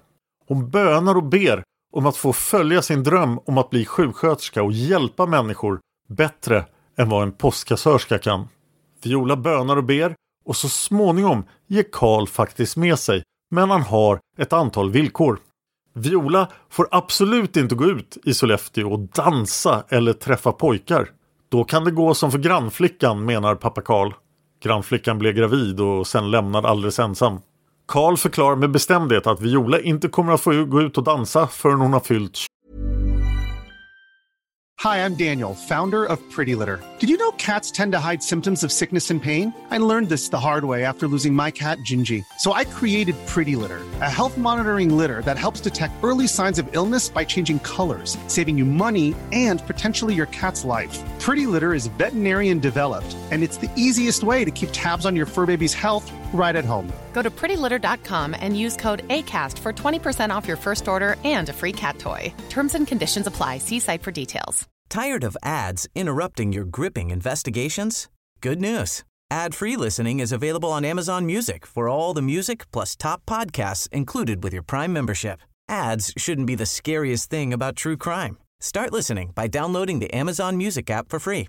Hon 0.49 0.71
bönar 0.71 1.15
och 1.15 1.25
ber 1.25 1.63
om 1.93 2.07
att 2.07 2.17
få 2.17 2.33
följa 2.33 2.83
sin 2.83 3.03
dröm 3.03 3.39
om 3.47 3.59
att 3.59 3.71
bli 3.71 3.87
sjuksköterska 3.87 4.63
och 4.63 4.73
hjälpa 4.73 5.27
människor 5.27 5.81
bättre 6.09 6.65
än 6.99 7.09
vad 7.09 7.23
en 7.23 7.33
postkassörska 7.33 8.19
kan. 8.19 8.49
Viola 9.03 9.37
bönar 9.37 9.77
och 9.77 9.85
ber 9.85 10.15
och 10.45 10.57
så 10.57 10.69
småningom 10.69 11.45
ger 11.67 11.85
Karl 11.93 12.27
faktiskt 12.27 12.77
med 12.77 12.99
sig 12.99 13.23
men 13.51 13.71
han 13.71 13.83
har 13.83 14.21
ett 14.39 14.53
antal 14.53 14.91
villkor. 14.91 15.39
Viola 15.95 16.49
får 16.71 16.89
absolut 16.91 17.57
inte 17.57 17.75
gå 17.75 17.85
ut 17.85 18.19
i 18.25 18.35
Sollefteå 18.35 18.93
och 18.93 18.99
dansa 18.99 19.85
eller 19.89 20.13
träffa 20.13 20.53
pojkar. 20.53 21.11
Då 21.49 21.65
kan 21.65 21.85
det 21.85 21.91
gå 21.91 22.15
som 22.15 22.33
för 22.33 22.39
grannflickan 22.39 23.25
menar 23.25 23.55
pappa 23.55 23.81
Karl. 23.81 24.13
Grannflickan 24.63 25.19
blev 25.19 25.35
gravid 25.35 25.81
och 25.81 26.07
sen 26.07 26.31
lämnad 26.31 26.67
alldeles 26.67 26.99
ensam. 26.99 27.41
Karl 27.87 28.17
förklarar 28.17 28.57
med 28.57 28.71
bestämdhet 28.71 29.27
att 29.27 29.41
Viola 29.41 29.81
inte 29.81 30.09
kommer 30.09 30.33
att 30.33 30.41
få 30.41 30.65
gå 30.65 30.83
ut 30.83 30.99
och 30.99 31.05
dansa 31.05 31.47
förrän 31.47 31.81
hon 31.81 31.93
har 31.93 32.01
fyllt 32.01 32.47
Hi, 34.81 35.05
I'm 35.05 35.15
Daniel, 35.15 35.55
founder 35.55 36.05
of 36.05 36.21
Pretty 36.31 36.55
Litter. 36.55 36.79
Did 36.99 37.09
you 37.09 37.17
know 37.17 37.33
cats 37.33 37.71
tend 37.71 37.93
to 37.93 37.99
hide 37.99 38.23
symptoms 38.23 38.63
of 38.63 38.71
sickness 38.71 39.11
and 39.11 39.23
pain? 39.23 39.55
I 39.71 39.79
learned 39.79 40.11
this 40.11 40.29
the 40.29 40.39
hard 40.39 40.65
way 40.65 40.85
after 40.85 41.09
losing 41.09 41.33
my 41.33 41.51
cat, 41.51 41.79
Gingy. 41.79 42.23
So 42.39 42.53
I 42.53 42.65
created 42.65 43.17
Pretty 43.27 43.57
Litter, 43.57 43.81
a 44.03 44.11
health 44.11 44.37
monitoring 44.37 44.95
litter 44.95 45.23
that 45.23 45.39
helps 45.39 45.61
detect 45.61 45.95
early 46.05 46.29
signs 46.29 46.59
of 46.59 46.69
illness 46.73 47.09
by 47.09 47.25
changing 47.25 47.61
colors, 47.61 48.19
saving 48.27 48.59
you 48.59 48.67
money 48.67 49.15
and 49.33 49.67
potentially 49.67 50.15
your 50.15 50.27
cat's 50.27 50.63
life. 50.63 51.03
Pretty 51.21 51.47
Litter 51.47 51.73
is 51.73 51.87
veterinarian 51.87 52.59
developed, 52.59 53.17
and 53.31 53.43
it's 53.43 53.57
the 53.57 53.71
easiest 53.77 54.25
way 54.25 54.45
to 54.45 54.51
keep 54.51 54.69
tabs 54.73 55.07
on 55.07 55.17
your 55.17 55.27
fur 55.27 55.47
baby's 55.47 55.75
health 55.75 56.13
right 56.33 56.55
at 56.55 56.65
home. 56.65 56.93
Go 57.13 57.23
to 57.23 57.31
prettylitter.com 57.31 58.37
and 58.39 58.57
use 58.57 58.77
code 58.77 59.09
ACAST 59.09 59.59
for 59.59 59.73
20% 59.73 60.31
off 60.31 60.47
your 60.47 60.57
first 60.57 60.87
order 60.87 61.17
and 61.25 61.49
a 61.49 61.53
free 61.53 61.73
cat 61.73 61.99
toy. 61.99 62.33
Terms 62.49 62.75
and 62.75 62.87
conditions 62.87 63.27
apply. 63.27 63.59
See 63.59 63.81
site 63.81 64.03
for 64.03 64.13
details. 64.13 64.69
Tired 64.89 65.25
of 65.25 65.37
ads 65.43 65.89
interrupting 65.95 66.53
your 66.53 66.65
gripping 66.65 67.11
investigations? 67.11 68.09
Good 68.41 68.61
news. 68.61 69.03
Ad-free 69.31 69.77
listening 69.77 70.21
is 70.21 70.31
available 70.31 70.71
on 70.71 70.85
Amazon 70.85 71.27
Music 71.27 71.67
for 71.67 71.89
all 71.89 72.15
the 72.15 72.23
music 72.23 72.71
plus 72.71 72.95
top 72.95 73.27
podcasts 73.27 73.89
included 73.93 74.45
with 74.45 74.53
your 74.53 74.63
Prime 74.63 74.93
membership. 74.93 75.41
Ads 75.69 76.13
shouldn't 76.17 76.47
be 76.47 76.55
the 76.55 76.67
scariest 76.67 77.29
thing 77.29 77.53
about 77.53 77.75
true 77.75 77.97
crime. 77.97 78.39
Start 78.61 78.93
listening 78.93 79.33
by 79.35 79.49
downloading 79.49 79.99
the 79.99 80.15
Amazon 80.15 80.57
Music 80.57 80.89
app 80.91 81.09
for 81.09 81.19
free 81.19 81.49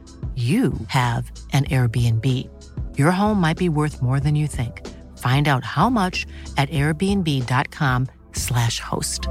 you 0.35 0.73
have 0.87 1.31
an 1.53 1.65
Airbnb. 1.65 2.25
Your 2.97 3.11
home 3.11 3.41
might 3.41 3.57
be 3.57 3.69
worth 3.69 4.01
more 4.01 4.19
than 4.19 4.35
you 4.35 4.47
think. 4.47 4.81
Find 5.17 5.47
out 5.47 5.63
how 5.63 5.89
much 5.89 6.27
at 6.57 6.69
airbnb.com/slash 6.69 8.79
host. 8.79 9.21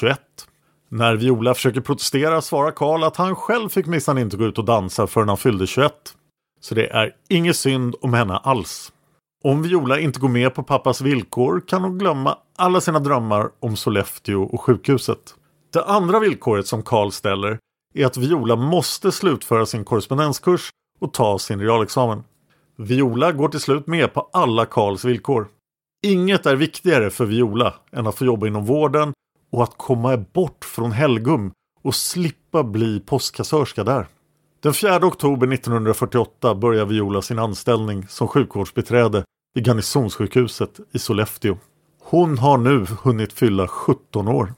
21. 0.00 0.18
När 0.88 1.16
Viola 1.16 1.54
försöker 1.54 1.80
protestera 1.80 2.42
svarar 2.42 2.70
Karl 2.70 3.04
att 3.04 3.16
han 3.16 3.36
själv 3.36 3.68
fick 3.68 3.86
minsann 3.86 4.18
inte 4.18 4.36
gå 4.36 4.44
ut 4.44 4.58
och 4.58 4.64
dansa 4.64 5.06
förrän 5.06 5.28
han 5.28 5.36
fyllde 5.36 5.66
21. 5.66 5.92
Så 6.60 6.74
det 6.74 6.86
är 6.86 7.12
inget 7.28 7.56
synd 7.56 7.94
om 8.00 8.14
henne 8.14 8.36
alls. 8.36 8.92
Om 9.44 9.62
Viola 9.62 9.98
inte 9.98 10.20
går 10.20 10.28
med 10.28 10.54
på 10.54 10.62
pappas 10.62 11.00
villkor 11.00 11.62
kan 11.68 11.82
hon 11.82 11.98
glömma 11.98 12.38
alla 12.56 12.80
sina 12.80 12.98
drömmar 12.98 13.48
om 13.60 13.76
Sollefteå 13.76 14.42
och 14.42 14.60
sjukhuset. 14.60 15.34
Det 15.76 15.84
andra 15.84 16.18
villkoret 16.18 16.66
som 16.66 16.82
Karl 16.82 17.10
ställer 17.10 17.58
är 17.94 18.06
att 18.06 18.16
Viola 18.16 18.56
måste 18.56 19.12
slutföra 19.12 19.66
sin 19.66 19.84
korrespondenskurs 19.84 20.70
och 21.00 21.14
ta 21.14 21.38
sin 21.38 21.60
realexamen. 21.60 22.24
Viola 22.76 23.32
går 23.32 23.48
till 23.48 23.60
slut 23.60 23.86
med 23.86 24.14
på 24.14 24.28
alla 24.32 24.66
Karls 24.66 25.04
villkor. 25.04 25.48
Inget 26.06 26.46
är 26.46 26.56
viktigare 26.56 27.10
för 27.10 27.24
Viola 27.24 27.74
än 27.92 28.06
att 28.06 28.14
få 28.14 28.24
jobba 28.24 28.46
inom 28.46 28.64
vården 28.64 29.12
och 29.52 29.62
att 29.62 29.78
komma 29.78 30.16
bort 30.16 30.64
från 30.64 30.92
Helgum 30.92 31.52
och 31.82 31.94
slippa 31.94 32.62
bli 32.62 33.00
postkassörska 33.00 33.84
där. 33.84 34.06
Den 34.62 34.74
4 34.74 35.06
oktober 35.06 35.52
1948 35.52 36.54
börjar 36.54 36.84
Viola 36.84 37.22
sin 37.22 37.38
anställning 37.38 38.06
som 38.08 38.28
sjukvårdsbiträde 38.28 39.24
vid 39.54 39.66
Garnisonssjukhuset 39.66 40.80
i 40.92 40.98
Sollefteå. 40.98 41.56
Hon 42.02 42.38
har 42.38 42.58
nu 42.58 42.86
hunnit 43.02 43.32
fylla 43.32 43.68
17 43.68 44.28
år. 44.28 44.52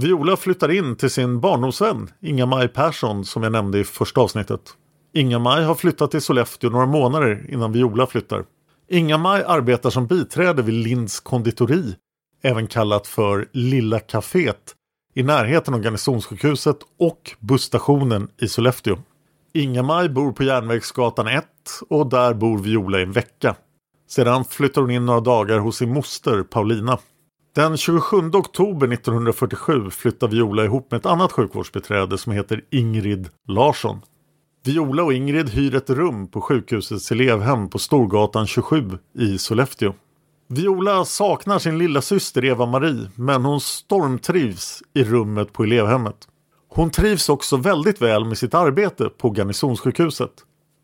Viola 0.00 0.36
flyttar 0.36 0.70
in 0.70 0.96
till 0.96 1.10
sin 1.10 1.40
barndomsvän 1.40 2.10
Inga-Maj 2.20 2.68
Persson 2.68 3.24
som 3.24 3.42
jag 3.42 3.52
nämnde 3.52 3.78
i 3.78 3.84
första 3.84 4.20
avsnittet. 4.20 4.60
Inga-Maj 5.14 5.64
har 5.64 5.74
flyttat 5.74 6.10
till 6.10 6.20
Sollefteå 6.20 6.70
några 6.70 6.86
månader 6.86 7.46
innan 7.48 7.72
Viola 7.72 8.06
flyttar. 8.06 8.44
Inga-Maj 8.88 9.44
arbetar 9.46 9.90
som 9.90 10.06
biträde 10.06 10.62
vid 10.62 10.74
Linds 10.74 11.20
konditori, 11.20 11.94
även 12.42 12.66
kallat 12.66 13.06
för 13.06 13.48
Lilla 13.52 13.98
Caféet, 13.98 14.74
i 15.14 15.22
närheten 15.22 15.74
av 15.74 15.80
Garnisonssjukhuset 15.80 16.78
och 16.98 17.36
busstationen 17.40 18.28
i 18.40 18.48
Sollefteå. 18.48 18.96
Inga-Maj 19.54 20.08
bor 20.08 20.32
på 20.32 20.42
Järnvägsgatan 20.44 21.26
1 21.26 21.44
och 21.90 22.10
där 22.10 22.34
bor 22.34 22.58
Viola 22.58 22.98
i 22.98 23.02
en 23.02 23.12
vecka. 23.12 23.56
Sedan 24.08 24.44
flyttar 24.44 24.80
hon 24.80 24.90
in 24.90 25.06
några 25.06 25.20
dagar 25.20 25.58
hos 25.58 25.76
sin 25.76 25.92
moster 25.92 26.42
Paulina. 26.42 26.98
Den 27.58 27.76
27 27.76 28.30
oktober 28.32 28.92
1947 28.92 29.90
flyttar 29.90 30.28
Viola 30.28 30.64
ihop 30.64 30.90
med 30.90 30.98
ett 30.98 31.06
annat 31.06 31.32
sjukvårdsbiträde 31.32 32.18
som 32.18 32.32
heter 32.32 32.64
Ingrid 32.70 33.28
Larsson. 33.48 34.00
Viola 34.64 35.02
och 35.02 35.12
Ingrid 35.12 35.48
hyr 35.48 35.74
ett 35.74 35.90
rum 35.90 36.28
på 36.28 36.40
sjukhusets 36.40 37.12
elevhem 37.12 37.70
på 37.70 37.78
Storgatan 37.78 38.46
27 38.46 38.98
i 39.18 39.38
Sollefteå. 39.38 39.94
Viola 40.48 41.04
saknar 41.04 41.58
sin 41.58 41.78
lilla 41.78 42.02
syster 42.02 42.44
Eva-Marie 42.44 43.10
men 43.14 43.44
hon 43.44 43.60
stormtrivs 43.60 44.82
i 44.94 45.04
rummet 45.04 45.52
på 45.52 45.64
elevhemmet. 45.64 46.28
Hon 46.68 46.90
trivs 46.90 47.28
också 47.28 47.56
väldigt 47.56 48.02
väl 48.02 48.24
med 48.24 48.38
sitt 48.38 48.54
arbete 48.54 49.08
på 49.08 49.30
Garnisonssjukhuset. 49.30 50.32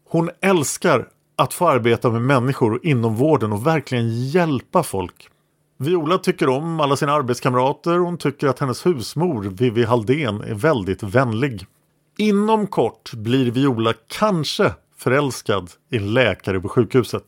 Hon 0.08 0.30
älskar 0.40 1.08
att 1.36 1.54
få 1.54 1.68
arbeta 1.68 2.10
med 2.10 2.22
människor 2.22 2.80
inom 2.82 3.16
vården 3.16 3.52
och 3.52 3.66
verkligen 3.66 4.28
hjälpa 4.28 4.82
folk. 4.82 5.30
Viola 5.76 6.18
tycker 6.18 6.48
om 6.48 6.80
alla 6.80 6.96
sina 6.96 7.12
arbetskamrater 7.12 8.00
och 8.00 8.06
hon 8.06 8.18
tycker 8.18 8.48
att 8.48 8.58
hennes 8.58 8.86
husmor 8.86 9.42
Vivi 9.42 9.84
Haldén 9.84 10.40
är 10.40 10.54
väldigt 10.54 11.02
vänlig. 11.02 11.66
Inom 12.18 12.66
kort 12.66 13.12
blir 13.14 13.50
Viola 13.50 13.92
kanske 14.06 14.72
förälskad 14.96 15.70
i 15.90 15.96
en 15.96 16.14
läkare 16.14 16.60
på 16.60 16.68
sjukhuset. 16.68 17.24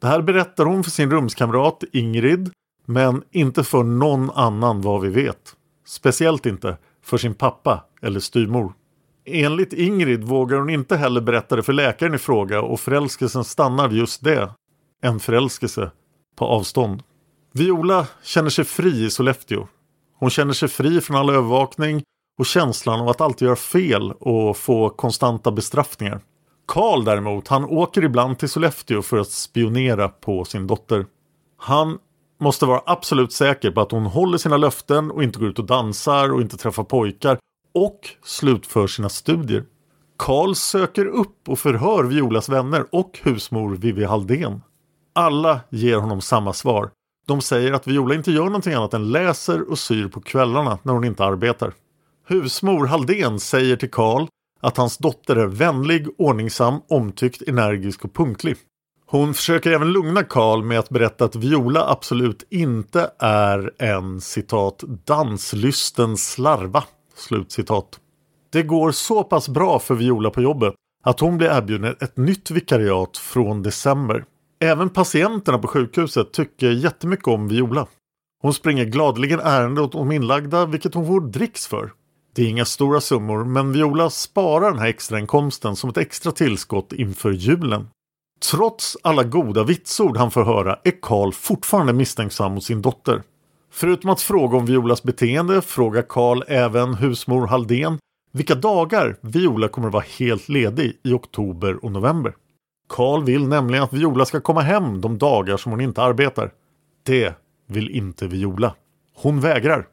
Det 0.00 0.06
här 0.06 0.22
berättar 0.22 0.64
hon 0.64 0.84
för 0.84 0.90
sin 0.90 1.10
rumskamrat 1.10 1.84
Ingrid 1.92 2.50
men 2.86 3.22
inte 3.30 3.64
för 3.64 3.82
någon 3.82 4.30
annan 4.30 4.80
vad 4.80 5.00
vi 5.00 5.08
vet. 5.08 5.56
Speciellt 5.86 6.46
inte 6.46 6.76
för 7.04 7.18
sin 7.18 7.34
pappa 7.34 7.84
eller 8.02 8.20
styrmor. 8.20 8.72
Enligt 9.24 9.72
Ingrid 9.72 10.24
vågar 10.24 10.58
hon 10.58 10.70
inte 10.70 10.96
heller 10.96 11.20
berätta 11.20 11.56
det 11.56 11.62
för 11.62 11.72
läkaren 11.72 12.14
i 12.14 12.18
fråga 12.18 12.62
och 12.62 12.80
förälskelsen 12.80 13.44
stannar 13.44 13.88
vid 13.88 13.98
just 13.98 14.24
det. 14.24 14.50
En 15.02 15.20
förälskelse 15.20 15.90
på 16.36 16.44
avstånd. 16.44 17.02
Viola 17.52 18.06
känner 18.22 18.50
sig 18.50 18.64
fri 18.64 19.04
i 19.04 19.10
Sollefteå. 19.10 19.68
Hon 20.18 20.30
känner 20.30 20.52
sig 20.52 20.68
fri 20.68 21.00
från 21.00 21.16
all 21.16 21.30
övervakning 21.30 22.02
och 22.38 22.46
känslan 22.46 23.00
av 23.00 23.08
att 23.08 23.20
alltid 23.20 23.46
göra 23.46 23.56
fel 23.56 24.12
och 24.12 24.56
få 24.56 24.88
konstanta 24.88 25.50
bestraffningar. 25.50 26.20
Karl 26.66 27.04
däremot, 27.04 27.48
han 27.48 27.64
åker 27.64 28.04
ibland 28.04 28.38
till 28.38 28.48
Sollefteå 28.48 29.02
för 29.02 29.18
att 29.18 29.30
spionera 29.30 30.08
på 30.08 30.44
sin 30.44 30.66
dotter. 30.66 31.06
Han 31.56 31.98
måste 32.40 32.66
vara 32.66 32.82
absolut 32.86 33.32
säker 33.32 33.70
på 33.70 33.80
att 33.80 33.90
hon 33.90 34.06
håller 34.06 34.38
sina 34.38 34.56
löften 34.56 35.10
och 35.10 35.22
inte 35.22 35.38
går 35.38 35.48
ut 35.48 35.58
och 35.58 35.66
dansar 35.66 36.32
och 36.32 36.40
inte 36.40 36.56
träffar 36.56 36.84
pojkar 36.84 37.38
och 37.74 38.00
slutför 38.24 38.86
sina 38.86 39.08
studier. 39.08 39.64
Karl 40.16 40.54
söker 40.54 41.06
upp 41.06 41.48
och 41.48 41.58
förhör 41.58 42.04
Violas 42.04 42.48
vänner 42.48 42.86
och 42.92 43.20
husmor 43.22 43.76
Vivi 43.76 44.04
Haldén. 44.04 44.62
Alla 45.12 45.60
ger 45.70 45.96
honom 45.96 46.20
samma 46.20 46.52
svar. 46.52 46.90
De 47.28 47.40
säger 47.40 47.72
att 47.72 47.86
Viola 47.86 48.14
inte 48.14 48.32
gör 48.32 48.44
någonting 48.44 48.74
annat 48.74 48.94
än 48.94 49.12
läser 49.12 49.70
och 49.70 49.78
syr 49.78 50.08
på 50.08 50.20
kvällarna 50.20 50.78
när 50.82 50.92
hon 50.92 51.04
inte 51.04 51.24
arbetar. 51.24 51.72
Husmor 52.28 52.86
Haldén 52.86 53.40
säger 53.40 53.76
till 53.76 53.90
Karl 53.90 54.26
att 54.60 54.76
hans 54.76 54.98
dotter 54.98 55.36
är 55.36 55.46
vänlig, 55.46 56.06
ordningsam, 56.18 56.80
omtyckt, 56.88 57.42
energisk 57.48 58.04
och 58.04 58.14
punktlig. 58.14 58.56
Hon 59.06 59.34
försöker 59.34 59.70
även 59.70 59.92
lugna 59.92 60.22
Karl 60.22 60.62
med 60.62 60.78
att 60.78 60.88
berätta 60.88 61.24
att 61.24 61.36
Viola 61.36 61.90
absolut 61.90 62.46
inte 62.50 63.10
är 63.18 63.72
en 63.78 64.20
citat 64.20 64.84
danslysten 65.04 66.16
slarva. 66.16 66.84
Slutcitat. 67.16 68.00
Det 68.52 68.62
går 68.62 68.90
så 68.90 69.24
pass 69.24 69.48
bra 69.48 69.78
för 69.78 69.94
Viola 69.94 70.30
på 70.30 70.42
jobbet 70.42 70.74
att 71.04 71.20
hon 71.20 71.38
blir 71.38 71.48
erbjuden 71.48 71.96
ett 72.00 72.16
nytt 72.16 72.50
vikariat 72.50 73.16
från 73.16 73.62
december. 73.62 74.24
Även 74.60 74.90
patienterna 74.90 75.58
på 75.58 75.68
sjukhuset 75.68 76.32
tycker 76.32 76.70
jättemycket 76.70 77.28
om 77.28 77.48
Viola. 77.48 77.86
Hon 78.42 78.54
springer 78.54 78.84
gladeligen 78.84 79.40
ärende 79.40 79.80
åt 79.80 79.92
de 79.92 80.12
inlagda 80.12 80.66
vilket 80.66 80.94
hon 80.94 81.06
får 81.06 81.20
dricks 81.20 81.66
för. 81.66 81.92
Det 82.34 82.42
är 82.42 82.48
inga 82.48 82.64
stora 82.64 83.00
summor 83.00 83.44
men 83.44 83.72
Viola 83.72 84.10
sparar 84.10 84.70
den 84.70 84.78
här 84.78 84.88
extrainkomsten 84.88 85.76
som 85.76 85.90
ett 85.90 85.96
extra 85.96 86.32
tillskott 86.32 86.92
inför 86.92 87.30
julen. 87.30 87.88
Trots 88.50 88.96
alla 89.02 89.24
goda 89.24 89.64
vitsord 89.64 90.16
han 90.16 90.30
får 90.30 90.44
höra 90.44 90.78
är 90.84 91.00
Karl 91.02 91.32
fortfarande 91.32 91.92
misstänksam 91.92 92.54
mot 92.54 92.64
sin 92.64 92.82
dotter. 92.82 93.22
Förutom 93.72 94.10
att 94.10 94.20
fråga 94.20 94.56
om 94.56 94.66
Violas 94.66 95.02
beteende 95.02 95.62
frågar 95.62 96.02
Karl 96.02 96.42
även 96.48 96.94
husmor 96.94 97.46
Haldén 97.46 97.98
vilka 98.32 98.54
dagar 98.54 99.16
Viola 99.20 99.68
kommer 99.68 99.88
att 99.88 99.94
vara 99.94 100.04
helt 100.18 100.48
ledig 100.48 101.00
i 101.04 101.12
oktober 101.12 101.84
och 101.84 101.92
november. 101.92 102.34
Karl 102.88 103.24
vill 103.24 103.48
nämligen 103.48 103.84
att 103.84 103.92
Viola 103.92 104.24
ska 104.24 104.40
komma 104.40 104.60
hem 104.60 105.00
de 105.00 105.18
dagar 105.18 105.56
som 105.56 105.72
hon 105.72 105.80
inte 105.80 106.02
arbetar. 106.02 106.52
Det 107.02 107.34
vill 107.66 107.90
inte 107.90 108.26
Viola. 108.26 108.74
Hon 109.14 109.40
vägrar. 109.40 109.86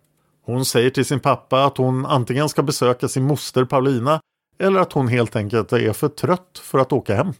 Hon 0.45 0.65
säger 0.65 0.89
till 0.89 1.05
sin 1.05 1.19
pappa 1.19 1.65
att 1.65 1.77
hon 1.77 2.05
antingen 2.05 2.49
ska 2.49 2.63
besöka 2.63 3.07
sin 3.07 3.23
moster 3.23 3.65
Paulina 3.65 4.19
eller 4.59 4.79
att 4.79 4.93
hon 4.93 5.07
helt 5.07 5.35
enkelt 5.35 5.73
är 5.73 5.93
för 5.93 6.07
trött 6.07 6.61
för 6.63 6.79
att 6.79 6.93
åka 6.93 7.15
hem. 7.15 7.33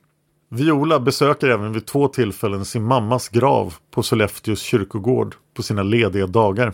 Viola 0.49 0.99
besöker 0.99 1.49
även 1.49 1.73
vid 1.73 1.85
två 1.85 2.07
tillfällen 2.07 2.65
sin 2.65 2.83
mammas 2.83 3.29
grav 3.29 3.73
på 3.91 4.03
Sollefteås 4.03 4.61
kyrkogård 4.61 5.35
på 5.53 5.63
sina 5.63 5.83
lediga 5.83 6.27
dagar. 6.27 6.73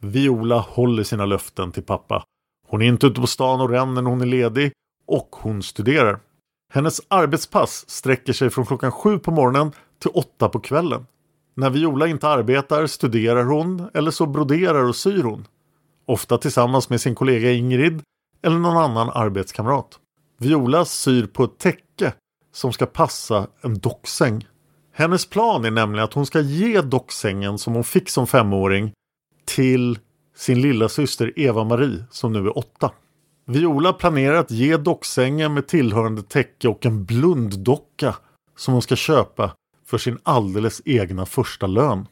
Viola 0.00 0.58
håller 0.58 1.02
sina 1.02 1.26
löften 1.26 1.72
till 1.72 1.82
pappa. 1.82 2.24
Hon 2.68 2.82
är 2.82 2.86
inte 2.86 3.06
ute 3.06 3.20
på 3.20 3.26
stan 3.26 3.60
och 3.60 3.70
ränner 3.70 4.02
när 4.02 4.10
hon 4.10 4.20
är 4.20 4.26
ledig 4.26 4.72
och 5.06 5.36
hon 5.40 5.62
studerar. 5.62 6.18
Hennes 6.72 7.00
arbetspass 7.08 7.84
sträcker 7.90 8.32
sig 8.32 8.50
från 8.50 8.66
klockan 8.66 8.92
sju 8.92 9.18
på 9.18 9.30
morgonen 9.30 9.72
till 9.98 10.10
åtta 10.14 10.48
på 10.48 10.60
kvällen. 10.60 11.06
När 11.54 11.70
Viola 11.70 12.06
inte 12.06 12.28
arbetar 12.28 12.86
studerar 12.86 13.44
hon 13.44 13.90
eller 13.94 14.10
så 14.10 14.26
broderar 14.26 14.84
och 14.84 14.96
syr 14.96 15.22
hon. 15.22 15.46
Ofta 16.06 16.38
tillsammans 16.38 16.90
med 16.90 17.00
sin 17.00 17.14
kollega 17.14 17.52
Ingrid 17.52 18.02
eller 18.42 18.58
någon 18.58 18.76
annan 18.76 19.10
arbetskamrat. 19.14 19.98
Viola 20.38 20.84
syr 20.84 21.26
på 21.26 21.44
ett 21.44 21.58
täcke 21.58 22.12
som 22.52 22.72
ska 22.72 22.86
passa 22.86 23.46
en 23.60 23.78
docksäng. 23.78 24.46
Hennes 24.92 25.26
plan 25.26 25.64
är 25.64 25.70
nämligen 25.70 26.04
att 26.04 26.14
hon 26.14 26.26
ska 26.26 26.40
ge 26.40 26.80
docksängen 26.80 27.58
som 27.58 27.74
hon 27.74 27.84
fick 27.84 28.10
som 28.10 28.26
femåring 28.26 28.92
till 29.44 29.98
sin 30.36 30.60
lilla 30.60 30.88
syster 30.88 31.32
Eva-Marie 31.36 32.04
som 32.10 32.32
nu 32.32 32.38
är 32.38 32.58
åtta. 32.58 32.92
Viola 33.50 33.92
planerar 33.92 34.34
att 34.34 34.50
ge 34.50 34.76
docksängen 34.76 35.54
med 35.54 35.66
tillhörande 35.66 36.22
täcke 36.22 36.68
och 36.68 36.86
en 36.86 37.04
blunddocka 37.04 38.14
som 38.56 38.74
hon 38.74 38.82
ska 38.82 38.96
köpa 38.96 39.54
för 39.86 39.98
sin 39.98 40.18
alldeles 40.22 40.82
egna 40.84 41.26
första 41.26 41.66
lön. 41.66 42.06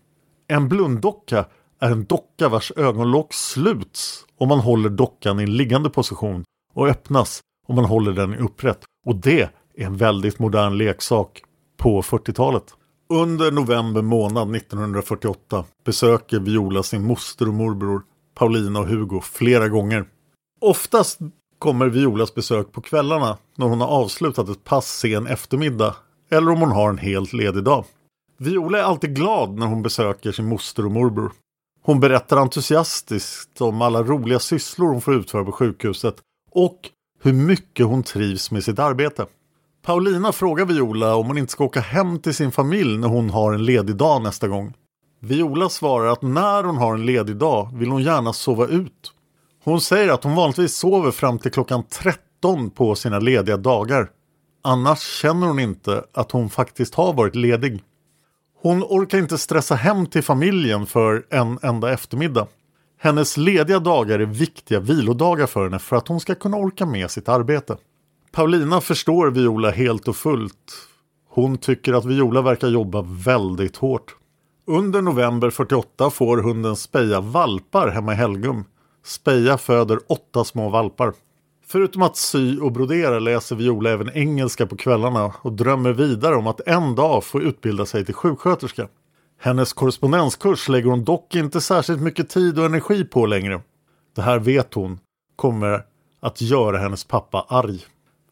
En 0.48 0.68
blunddocka 0.68 1.46
är 1.80 1.90
en 1.90 2.04
docka 2.04 2.48
vars 2.48 2.72
ögonlock 2.76 3.34
sluts 3.34 4.24
om 4.38 4.48
man 4.48 4.58
håller 4.58 4.90
dockan 4.90 5.40
i 5.40 5.42
en 5.42 5.56
liggande 5.56 5.90
position 5.90 6.44
och 6.74 6.88
öppnas 6.88 7.40
om 7.68 7.76
man 7.76 7.84
håller 7.84 8.12
den 8.12 8.34
i 8.34 8.38
upprätt. 8.38 8.80
Och 9.06 9.16
det 9.16 9.40
är 9.74 9.86
en 9.86 9.96
väldigt 9.96 10.38
modern 10.38 10.78
leksak 10.78 11.42
på 11.76 12.02
40-talet. 12.02 12.74
Under 13.08 13.52
november 13.52 14.02
månad 14.02 14.56
1948 14.56 15.64
besöker 15.84 16.40
Viola 16.40 16.82
sin 16.82 17.02
moster 17.02 17.48
och 17.48 17.54
morbror 17.54 18.02
Paulina 18.34 18.80
och 18.80 18.86
Hugo 18.86 19.20
flera 19.20 19.68
gånger. 19.68 20.06
Oftast 20.60 21.18
kommer 21.58 21.86
Violas 21.86 22.34
besök 22.34 22.72
på 22.72 22.80
kvällarna 22.80 23.38
när 23.56 23.66
hon 23.66 23.80
har 23.80 23.88
avslutat 23.88 24.48
ett 24.48 24.64
pass 24.64 24.98
sen 24.98 25.26
eftermiddag 25.26 25.96
eller 26.30 26.50
om 26.50 26.60
hon 26.60 26.70
har 26.70 26.90
en 26.90 26.98
helt 26.98 27.32
ledig 27.32 27.64
dag. 27.64 27.84
Viola 28.38 28.78
är 28.78 28.82
alltid 28.82 29.16
glad 29.16 29.58
när 29.58 29.66
hon 29.66 29.82
besöker 29.82 30.32
sin 30.32 30.48
moster 30.48 30.84
och 30.84 30.92
morbror. 30.92 31.32
Hon 31.82 32.00
berättar 32.00 32.36
entusiastiskt 32.36 33.60
om 33.60 33.82
alla 33.82 34.02
roliga 34.02 34.38
sysslor 34.38 34.88
hon 34.88 35.00
får 35.00 35.14
utföra 35.14 35.44
på 35.44 35.52
sjukhuset 35.52 36.16
och 36.50 36.78
hur 37.22 37.32
mycket 37.32 37.86
hon 37.86 38.02
trivs 38.02 38.50
med 38.50 38.64
sitt 38.64 38.78
arbete. 38.78 39.26
Paulina 39.82 40.32
frågar 40.32 40.64
Viola 40.64 41.14
om 41.14 41.26
hon 41.26 41.38
inte 41.38 41.52
ska 41.52 41.64
åka 41.64 41.80
hem 41.80 42.18
till 42.18 42.34
sin 42.34 42.52
familj 42.52 42.98
när 42.98 43.08
hon 43.08 43.30
har 43.30 43.52
en 43.52 43.64
ledig 43.64 43.96
dag 43.96 44.22
nästa 44.22 44.48
gång. 44.48 44.74
Viola 45.20 45.68
svarar 45.68 46.06
att 46.06 46.22
när 46.22 46.64
hon 46.64 46.76
har 46.76 46.94
en 46.94 47.06
ledig 47.06 47.36
dag 47.36 47.70
vill 47.74 47.90
hon 47.90 48.02
gärna 48.02 48.32
sova 48.32 48.66
ut. 48.66 49.12
Hon 49.66 49.80
säger 49.80 50.12
att 50.12 50.24
hon 50.24 50.34
vanligtvis 50.34 50.76
sover 50.76 51.10
fram 51.10 51.38
till 51.38 51.52
klockan 51.52 51.82
13 51.88 52.70
på 52.70 52.94
sina 52.94 53.18
lediga 53.18 53.56
dagar. 53.56 54.10
Annars 54.62 55.00
känner 55.00 55.46
hon 55.46 55.58
inte 55.58 56.04
att 56.12 56.32
hon 56.32 56.50
faktiskt 56.50 56.94
har 56.94 57.12
varit 57.12 57.34
ledig. 57.34 57.82
Hon 58.62 58.82
orkar 58.82 59.18
inte 59.18 59.38
stressa 59.38 59.74
hem 59.74 60.06
till 60.06 60.22
familjen 60.22 60.86
för 60.86 61.26
en 61.30 61.58
enda 61.62 61.92
eftermiddag. 61.92 62.46
Hennes 63.00 63.36
lediga 63.36 63.78
dagar 63.78 64.18
är 64.18 64.26
viktiga 64.26 64.80
vilodagar 64.80 65.46
för 65.46 65.64
henne 65.64 65.78
för 65.78 65.96
att 65.96 66.08
hon 66.08 66.20
ska 66.20 66.34
kunna 66.34 66.56
orka 66.56 66.86
med 66.86 67.10
sitt 67.10 67.28
arbete. 67.28 67.76
Paulina 68.32 68.80
förstår 68.80 69.30
Viola 69.30 69.70
helt 69.70 70.08
och 70.08 70.16
fullt. 70.16 70.72
Hon 71.28 71.58
tycker 71.58 71.92
att 71.92 72.04
Viola 72.04 72.42
verkar 72.42 72.68
jobba 72.68 73.02
väldigt 73.02 73.76
hårt. 73.76 74.16
Under 74.66 75.02
november 75.02 75.50
48 75.50 76.10
får 76.10 76.38
hunden 76.38 76.76
Speja 76.76 77.20
valpar 77.20 77.88
hemma 77.88 78.12
i 78.12 78.16
Helgum. 78.16 78.64
Speja 79.06 79.58
föder 79.58 79.98
åtta 80.06 80.44
små 80.44 80.68
valpar. 80.68 81.12
Förutom 81.66 82.02
att 82.02 82.16
sy 82.16 82.60
och 82.60 82.72
brodera 82.72 83.18
läser 83.18 83.56
Viola 83.56 83.90
även 83.90 84.10
engelska 84.10 84.66
på 84.66 84.76
kvällarna 84.76 85.32
och 85.42 85.52
drömmer 85.52 85.92
vidare 85.92 86.36
om 86.36 86.46
att 86.46 86.68
en 86.68 86.94
dag 86.94 87.24
få 87.24 87.40
utbilda 87.40 87.86
sig 87.86 88.04
till 88.04 88.14
sjuksköterska. 88.14 88.88
Hennes 89.40 89.72
korrespondenskurs 89.72 90.68
lägger 90.68 90.90
hon 90.90 91.04
dock 91.04 91.34
inte 91.34 91.60
särskilt 91.60 92.00
mycket 92.00 92.28
tid 92.28 92.58
och 92.58 92.64
energi 92.64 93.04
på 93.04 93.26
längre. 93.26 93.60
Det 94.16 94.22
här 94.22 94.38
vet 94.38 94.74
hon 94.74 94.98
kommer 95.36 95.84
att 96.20 96.40
göra 96.40 96.78
hennes 96.78 97.04
pappa 97.04 97.46
arg. 97.48 97.84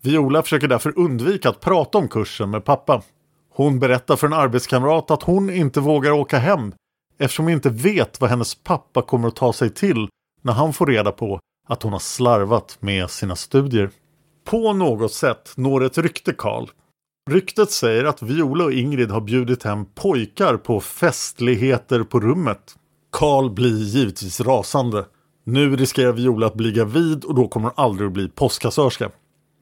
Viola 0.03 0.43
försöker 0.43 0.69
därför 0.69 0.99
undvika 0.99 1.49
att 1.49 1.61
prata 1.61 1.99
om 1.99 2.09
kursen 2.09 2.51
med 2.51 2.65
pappa. 2.65 3.03
Hon 3.51 3.79
berättar 3.79 4.17
för 4.17 4.27
en 4.27 4.33
arbetskamrat 4.33 5.11
att 5.11 5.23
hon 5.23 5.51
inte 5.51 5.81
vågar 5.81 6.11
åka 6.11 6.39
hem 6.39 6.73
eftersom 7.19 7.45
hon 7.45 7.53
inte 7.53 7.71
vet 7.71 8.21
vad 8.21 8.31
hennes 8.31 8.55
pappa 8.55 9.03
kommer 9.03 9.29
att 9.29 9.37
ta 9.37 9.53
sig 9.53 9.71
till 9.71 10.09
när 10.45 10.53
han 10.53 10.73
får 10.73 10.87
reda 10.87 11.13
på 11.13 11.41
att 11.69 11.83
hon 11.83 11.93
har 11.93 12.01
slarvat 12.01 12.77
med 12.81 13.11
sina 13.11 13.37
studier. 13.37 13.91
På 14.45 14.73
något 14.73 15.13
sätt 15.13 15.53
når 15.57 15.85
ett 15.85 15.99
rykte 15.99 16.33
Karl. 16.33 16.69
Ryktet 17.31 17.71
säger 17.71 18.05
att 18.05 18.23
Viola 18.23 18.65
och 18.65 18.73
Ingrid 18.73 19.11
har 19.11 19.21
bjudit 19.21 19.63
hem 19.63 19.85
pojkar 19.95 20.57
på 20.57 20.81
festligheter 20.81 22.03
på 22.03 22.21
rummet. 22.21 22.75
Karl 23.13 23.51
blir 23.51 23.79
givetvis 23.79 24.41
rasande. 24.41 25.05
Nu 25.45 25.77
riskerar 25.77 26.13
Viola 26.13 26.47
att 26.47 26.55
bli 26.55 26.73
gravid 26.73 27.25
och 27.25 27.35
då 27.35 27.49
kommer 27.49 27.69
hon 27.69 27.85
aldrig 27.85 28.07
att 28.07 28.13
bli 28.13 28.29
postkassörska. 28.29 29.11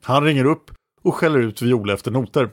Han 0.05 0.25
ringer 0.25 0.45
upp 0.45 0.71
och 1.03 1.14
skäller 1.14 1.38
ut 1.38 1.62
Viola 1.62 1.92
efter 1.92 2.11
noter. 2.11 2.51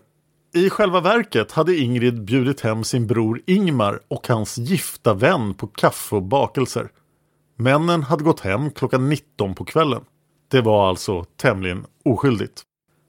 I 0.56 0.70
själva 0.70 1.02
verket 1.02 1.52
hade 1.52 1.78
Ingrid 1.78 2.24
bjudit 2.24 2.62
hem 2.62 2.84
sin 2.84 3.08
bror 3.08 3.42
Ingmar 3.46 4.00
och 4.08 4.28
hans 4.28 4.58
gifta 4.58 5.14
vän 5.14 5.54
på 5.54 5.68
kaffe 5.68 6.16
och 6.16 6.24
bakelser. 6.24 6.90
Männen 7.62 8.04
hade 8.04 8.24
gått 8.24 8.40
hem 8.40 8.72
klockan 8.72 9.10
19 9.10 9.56
på 9.56 9.66
kvällen. 9.66 10.02
Det 10.52 10.62
var 10.62 10.90
alltså 10.90 11.24
tämligen 11.24 11.86
oskyldigt. 12.06 12.62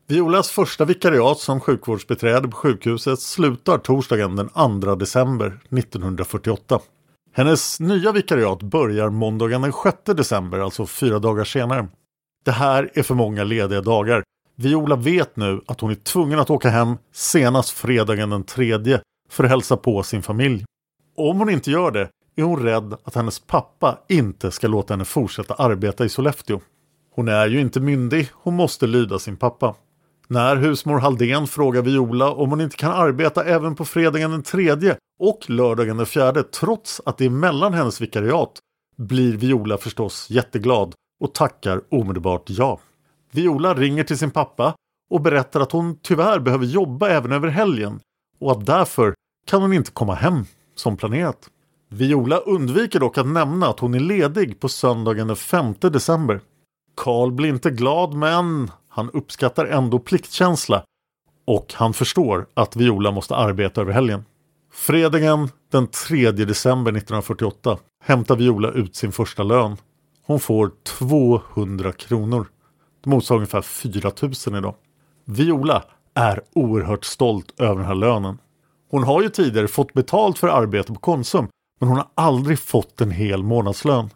Violas 0.09 0.51
första 0.51 0.85
vikariat 0.85 1.39
som 1.39 1.61
sjukvårdsbiträde 1.61 2.49
på 2.49 2.57
sjukhuset 2.57 3.21
slutar 3.21 3.79
torsdagen 3.79 4.37
den 4.37 4.49
2 4.81 4.95
december 4.95 5.47
1948. 5.47 6.81
Hennes 7.33 7.81
nya 7.81 8.13
vikariat 8.13 8.63
börjar 8.63 9.11
måndagen 9.11 9.63
den 9.63 9.73
6 9.73 9.97
december, 10.05 10.59
alltså 10.59 10.87
fyra 10.87 11.19
dagar 11.19 11.45
senare. 11.45 11.89
Det 12.45 12.53
här 12.53 12.91
är 12.95 13.03
för 13.03 13.15
många 13.15 13.45
lediga 13.45 13.81
dagar. 13.81 14.23
Viola 14.57 14.97
vet 14.97 15.37
nu 15.37 15.61
att 15.67 15.81
hon 15.81 15.91
är 15.91 15.95
tvungen 15.95 16.39
att 16.39 16.51
åka 16.51 16.71
hem 16.71 16.97
senast 17.13 17.71
fredagen 17.71 18.31
den 18.31 18.45
3 18.45 18.99
för 19.31 19.45
att 19.45 19.51
hälsa 19.51 19.77
på 19.77 20.03
sin 20.03 20.23
familj. 20.23 20.65
Om 21.17 21.39
hon 21.39 21.51
inte 21.51 21.71
gör 21.71 21.91
det 21.91 22.09
är 22.37 22.43
hon 22.43 22.63
rädd 22.63 22.95
att 23.05 23.15
hennes 23.15 23.39
pappa 23.39 23.99
inte 24.09 24.51
ska 24.51 24.69
låta 24.69 24.95
henne 24.95 25.05
fortsätta 25.05 25.55
arbeta 25.55 26.05
i 26.05 26.09
Sollefteå. 26.09 26.61
Hon 27.15 27.29
är 27.29 27.47
ju 27.47 27.61
inte 27.61 27.81
myndig, 27.81 28.29
hon 28.33 28.55
måste 28.55 28.87
lyda 28.87 29.19
sin 29.19 29.37
pappa. 29.37 29.75
När 30.29 30.57
husmor 30.57 30.99
Halldén 30.99 31.47
frågar 31.47 31.83
Viola 31.83 32.31
om 32.31 32.51
hon 32.51 32.61
inte 32.61 32.77
kan 32.77 32.93
arbeta 32.93 33.45
även 33.45 33.75
på 33.75 33.85
fredagen 33.85 34.31
den 34.31 34.43
tredje 34.43 34.97
och 35.19 35.51
lördagen 35.51 35.97
den 35.97 36.07
fjärde 36.07 36.43
trots 36.43 37.01
att 37.05 37.19
det 37.19 37.25
är 37.25 37.31
mellan 37.31 37.75
hennes 37.75 38.01
vikariat 38.01 38.59
blir 38.97 39.37
Viola 39.37 39.79
förstås 39.79 40.31
jätteglad 40.31 40.95
och 41.21 41.35
tackar 41.35 41.81
omedelbart 41.89 42.45
ja. 42.47 42.81
Viola 43.31 43.75
ringer 43.75 44.05
till 44.05 44.19
sin 44.19 44.31
pappa 44.31 44.75
och 45.11 45.21
berättar 45.21 45.61
att 45.61 45.73
hon 45.73 45.99
tyvärr 46.03 46.39
behöver 46.39 46.67
jobba 46.67 47.09
även 47.09 47.33
över 47.33 47.49
helgen 47.49 48.01
och 48.39 48.53
att 48.53 48.67
därför 48.67 49.15
kan 49.47 49.63
hon 49.63 49.73
inte 49.73 49.91
komma 49.91 50.15
hem 50.15 50.45
som 50.75 50.97
planerat. 50.97 51.51
Viola 51.93 52.37
undviker 52.37 53.01
dock 53.01 53.19
att 53.19 53.27
nämna 53.27 53.69
att 53.69 53.81
hon 53.81 53.95
är 53.95 54.01
ledig 54.01 54.61
på 54.61 54.69
söndagen 54.69 55.27
den 55.27 55.37
5 55.37 55.75
december. 55.81 56.41
Karl 56.97 57.33
blir 57.33 57.49
inte 57.49 57.71
glad 57.71 58.15
men 58.15 58.71
han 58.89 59.11
uppskattar 59.11 59.67
ändå 59.67 59.99
pliktkänsla 59.99 60.85
och 61.47 61.75
han 61.75 61.93
förstår 61.93 62.47
att 62.55 62.77
Viola 62.77 63.11
måste 63.11 63.37
arbeta 63.37 63.81
över 63.81 63.93
helgen. 63.93 64.25
Fredagen 64.73 65.49
den 65.73 65.87
3 65.87 66.31
december 66.31 66.91
1948 66.91 67.79
hämtar 68.05 68.37
Viola 68.37 68.71
ut 68.71 68.97
sin 68.97 69.13
första 69.13 69.43
lön. 69.43 69.77
Hon 70.27 70.41
får 70.41 70.71
200 70.85 71.93
kronor. 71.93 72.47
Det 73.05 73.11
motsvarar 73.11 73.39
ungefär 73.39 73.63
4 73.63 74.13
000 74.47 74.59
idag. 74.59 74.75
Viola 75.25 75.85
är 76.15 76.41
oerhört 76.55 77.05
stolt 77.05 77.61
över 77.61 77.77
den 77.77 77.87
här 77.87 77.95
lönen. 77.95 78.39
Hon 78.91 79.03
har 79.05 79.23
ju 79.23 79.29
tidigare 79.29 79.69
fått 79.69 79.93
betalt 79.93 80.39
för 80.39 80.49
arbete 80.49 80.93
på 80.93 81.01
Konsum 81.01 81.49
men 81.81 81.89
hon 81.89 81.99
har 81.99 82.09
aldrig 82.15 82.59
fått 82.59 83.01
en 83.01 83.11
hel 83.11 83.43
månadslön. 83.43 84.11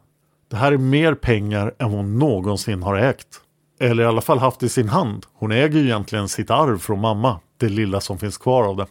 Det 0.50 0.56
här 0.56 0.72
är 0.72 0.78
mer 0.78 1.14
pengar 1.14 1.74
än 1.78 1.90
hon 1.90 2.18
någonsin 2.18 2.82
har 2.82 2.96
ägt. 2.96 3.40
Eller 3.80 4.02
i 4.02 4.06
alla 4.06 4.20
fall 4.20 4.38
haft 4.38 4.62
i 4.62 4.68
sin 4.68 4.88
hand. 4.88 5.26
Hon 5.32 5.52
äger 5.52 5.78
ju 5.80 5.84
egentligen 5.84 6.28
sitt 6.28 6.50
arv 6.50 6.78
från 6.78 7.00
mamma. 7.00 7.40
Det 7.60 7.68
lilla 7.68 8.00
som 8.00 8.18
finns 8.18 8.38
kvar 8.38 8.64
av 8.64 8.76
det. 8.76 8.86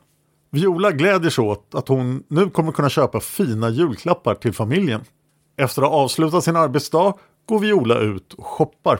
Viola 0.51 0.91
gläder 0.91 1.29
sig 1.29 1.43
åt 1.43 1.75
att 1.75 1.87
hon 1.87 2.23
nu 2.27 2.49
kommer 2.49 2.71
kunna 2.71 2.89
köpa 2.89 3.19
fina 3.19 3.69
julklappar 3.69 4.35
till 4.35 4.53
familjen. 4.53 5.01
Efter 5.57 5.81
att 5.81 5.89
ha 5.89 5.95
avslutat 5.95 6.43
sin 6.43 6.55
arbetsdag 6.55 7.13
går 7.45 7.59
Viola 7.59 7.97
ut 7.97 8.33
och 8.33 8.45
shoppar. 8.45 8.99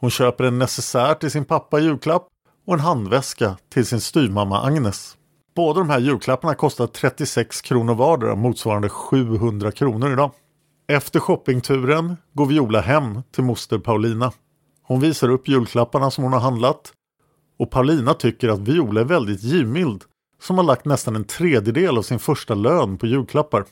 Hon 0.00 0.10
köper 0.10 0.44
en 0.44 0.58
necessär 0.58 1.14
till 1.14 1.30
sin 1.30 1.44
pappa 1.44 1.80
i 1.80 1.82
julklapp 1.82 2.28
och 2.66 2.74
en 2.74 2.80
handväska 2.80 3.56
till 3.68 3.86
sin 3.86 4.00
styvmamma 4.00 4.62
Agnes. 4.62 5.17
Båda 5.58 5.80
de 5.80 5.90
här 5.90 5.98
julklapparna 5.98 6.54
kostar 6.54 6.86
36 6.86 7.60
kronor 7.60 7.94
vardera, 7.94 8.34
motsvarande 8.34 8.88
700 8.88 9.72
kronor 9.72 10.12
idag. 10.12 10.30
Efter 10.88 11.20
shoppingturen 11.20 12.16
går 12.32 12.46
Viola 12.46 12.80
hem 12.80 13.22
till 13.34 13.44
moster 13.44 13.78
Paulina. 13.78 14.32
Hon 14.82 15.00
visar 15.00 15.28
upp 15.28 15.48
julklapparna 15.48 16.10
som 16.10 16.24
hon 16.24 16.32
har 16.32 16.40
handlat 16.40 16.92
och 17.58 17.70
Paulina 17.70 18.14
tycker 18.14 18.48
att 18.48 18.58
Viola 18.58 19.00
är 19.00 19.04
väldigt 19.04 19.42
givmild 19.42 20.04
som 20.42 20.58
har 20.58 20.64
lagt 20.64 20.84
nästan 20.84 21.16
en 21.16 21.24
tredjedel 21.24 21.98
av 21.98 22.02
sin 22.02 22.18
första 22.18 22.54
lön 22.54 22.98
på 22.98 23.06
julklappar. 23.06 23.64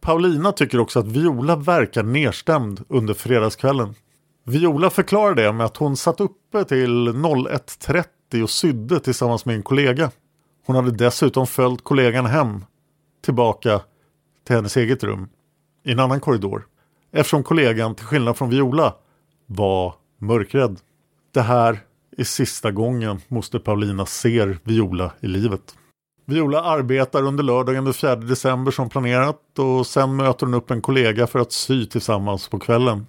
Paulina 0.00 0.52
tycker 0.52 0.80
också 0.80 0.98
att 0.98 1.08
Viola 1.08 1.56
verkar 1.56 2.02
nedstämd 2.02 2.84
under 2.88 3.14
fredagskvällen. 3.14 3.94
Viola 4.44 4.90
förklarar 4.90 5.34
det 5.34 5.52
med 5.52 5.66
att 5.66 5.76
hon 5.76 5.96
satt 5.96 6.20
uppe 6.20 6.64
till 6.64 7.08
01.30 7.08 8.42
och 8.42 8.50
sydde 8.50 9.00
tillsammans 9.00 9.44
med 9.44 9.56
en 9.56 9.62
kollega. 9.62 10.10
Hon 10.68 10.76
hade 10.76 10.90
dessutom 10.90 11.46
följt 11.46 11.84
kollegan 11.84 12.26
hem 12.26 12.64
tillbaka 13.24 13.80
till 14.46 14.56
hennes 14.56 14.76
eget 14.76 15.04
rum 15.04 15.28
i 15.84 15.92
en 15.92 16.00
annan 16.00 16.20
korridor. 16.20 16.66
Eftersom 17.12 17.42
kollegan, 17.42 17.94
till 17.94 18.06
skillnad 18.06 18.36
från 18.36 18.50
Viola, 18.50 18.94
var 19.46 19.94
mörkrädd. 20.18 20.80
Det 21.34 21.40
här 21.40 21.80
är 22.16 22.24
sista 22.24 22.70
gången 22.70 23.20
moster 23.28 23.58
Paulina 23.58 24.06
ser 24.06 24.58
Viola 24.64 25.12
i 25.20 25.26
livet. 25.26 25.74
Viola 26.24 26.62
arbetar 26.62 27.22
under 27.22 27.44
lördagen 27.44 27.84
den 27.84 27.94
4 27.94 28.16
december 28.16 28.72
som 28.72 28.88
planerat 28.88 29.58
och 29.58 29.86
sen 29.86 30.16
möter 30.16 30.46
hon 30.46 30.54
upp 30.54 30.70
en 30.70 30.82
kollega 30.82 31.26
för 31.26 31.38
att 31.38 31.52
sy 31.52 31.86
tillsammans 31.86 32.48
på 32.48 32.58
kvällen. 32.58 33.06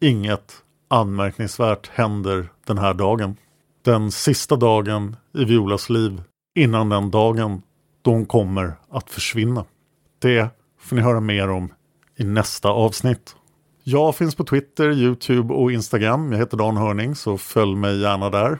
Inget 0.00 0.52
anmärkningsvärt 0.88 1.88
händer 1.88 2.52
den 2.66 2.78
här 2.78 2.94
dagen. 2.94 3.36
Den 3.82 4.10
sista 4.10 4.56
dagen 4.56 5.16
i 5.34 5.44
Violas 5.44 5.90
liv 5.90 6.22
innan 6.60 6.88
den 6.88 7.10
dagen 7.10 7.62
då 8.02 8.10
hon 8.10 8.26
kommer 8.26 8.74
att 8.90 9.10
försvinna. 9.10 9.64
Det 10.18 10.48
får 10.80 10.96
ni 10.96 11.02
höra 11.02 11.20
mer 11.20 11.50
om 11.50 11.72
i 12.16 12.24
nästa 12.24 12.68
avsnitt. 12.68 13.36
Jag 13.84 14.16
finns 14.16 14.34
på 14.34 14.44
Twitter, 14.44 14.90
Youtube 14.90 15.54
och 15.54 15.72
Instagram. 15.72 16.32
Jag 16.32 16.38
heter 16.38 16.56
Dan 16.56 16.76
Hörning 16.76 17.14
så 17.14 17.38
följ 17.38 17.76
mig 17.76 18.00
gärna 18.00 18.30
där. 18.30 18.58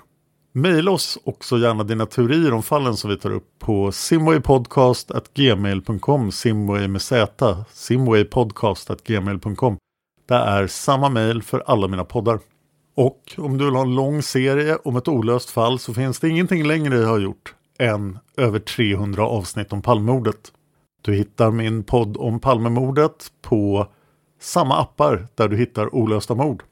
Maila 0.53 0.91
oss 0.91 1.19
också 1.25 1.59
gärna 1.59 1.85
dina 1.85 2.07
teorier 2.07 2.53
om 2.53 2.63
fallen 2.63 2.97
som 2.97 3.11
vi 3.11 3.17
tar 3.17 3.31
upp 3.31 3.59
på 3.59 3.93
simwaypodcast.gmail.com 3.93 6.33
Simway 6.33 6.89
med 6.89 7.03
Z, 7.03 7.65
simwaypodcast.gmail.com 7.73 9.77
Det 10.29 10.35
är 10.35 10.67
samma 10.67 11.09
mail 11.09 11.43
för 11.43 11.63
alla 11.67 11.89
mina 11.89 12.05
poddar. 12.05 12.39
Och 12.97 13.35
om 13.39 13.59
du 13.59 13.65
vill 13.65 13.75
ha 13.75 13.83
en 13.83 13.95
lång 13.95 14.23
serie 14.23 14.77
om 14.85 14.97
ett 14.97 15.09
olöst 15.09 15.51
fall 15.51 15.79
så 15.79 15.95
finns 15.95 16.21
det 16.21 16.29
ingenting 16.29 16.67
längre 16.67 16.97
jag 16.97 17.09
har 17.09 17.19
gjort 17.19 17.55
än 17.81 18.19
över 18.37 18.59
300 18.59 19.27
avsnitt 19.27 19.73
om 19.73 19.83
Palmemordet. 19.83 20.53
Du 21.03 21.15
hittar 21.15 21.51
min 21.51 21.85
podd 21.85 22.17
om 22.17 22.41
Palmemordet 22.41 23.33
på 23.43 23.87
samma 24.41 24.81
appar 24.81 25.29
där 25.35 25.49
du 25.49 25.57
hittar 25.57 25.95
olösta 25.95 26.35
mord. 26.35 26.63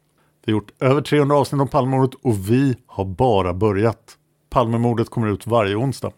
Vi 0.44 0.52
har 0.52 0.58
gjort 0.58 0.72
över 0.82 1.00
300 1.00 1.36
avsnitt 1.36 1.60
om 1.60 1.68
Palmemordet 1.68 2.20
och 2.22 2.50
vi 2.50 2.76
har 2.86 3.04
bara 3.04 3.54
börjat. 3.54 4.16
Palmemordet 4.50 5.10
kommer 5.10 5.28
ut 5.28 5.46
varje 5.46 5.76
onsdag. 5.76 6.12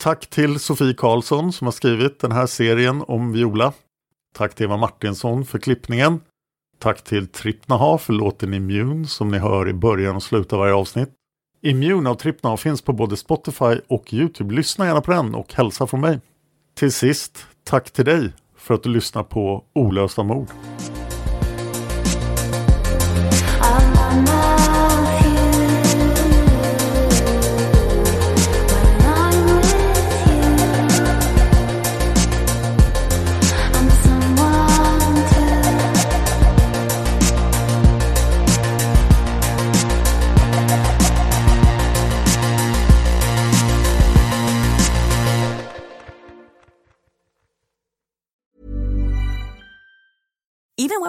Tack 0.00 0.26
till 0.30 0.60
Sofie 0.60 0.94
Karlsson 0.94 1.52
som 1.52 1.66
har 1.66 1.72
skrivit 1.72 2.20
den 2.20 2.32
här 2.32 2.46
serien 2.46 3.04
om 3.08 3.32
Viola. 3.32 3.72
Tack 4.34 4.54
till 4.54 4.64
Eva 4.64 4.76
Martinsson 4.76 5.44
för 5.44 5.58
klippningen. 5.58 6.20
Tack 6.78 7.04
till 7.04 7.26
Trippnaha 7.26 7.98
för 7.98 8.12
låten 8.12 8.54
Immune 8.54 9.06
som 9.06 9.28
ni 9.28 9.38
hör 9.38 9.68
i 9.68 9.72
början 9.72 10.16
och 10.16 10.22
slutet 10.22 10.52
av 10.52 10.58
varje 10.58 10.74
avsnitt. 10.74 11.19
Immune 11.62 12.10
av 12.10 12.14
Trippnaha 12.14 12.56
finns 12.56 12.82
på 12.82 12.92
både 12.92 13.16
Spotify 13.16 13.80
och 13.88 14.12
Youtube. 14.12 14.54
Lyssna 14.54 14.86
gärna 14.86 15.00
på 15.00 15.12
den 15.12 15.34
och 15.34 15.54
hälsa 15.54 15.86
från 15.86 16.00
mig. 16.00 16.20
Till 16.74 16.92
sist, 16.92 17.46
tack 17.64 17.90
till 17.90 18.04
dig 18.04 18.32
för 18.56 18.74
att 18.74 18.82
du 18.82 18.88
lyssnar 18.88 19.22
på 19.22 19.64
Olösta 19.72 20.22
mord. 20.22 20.48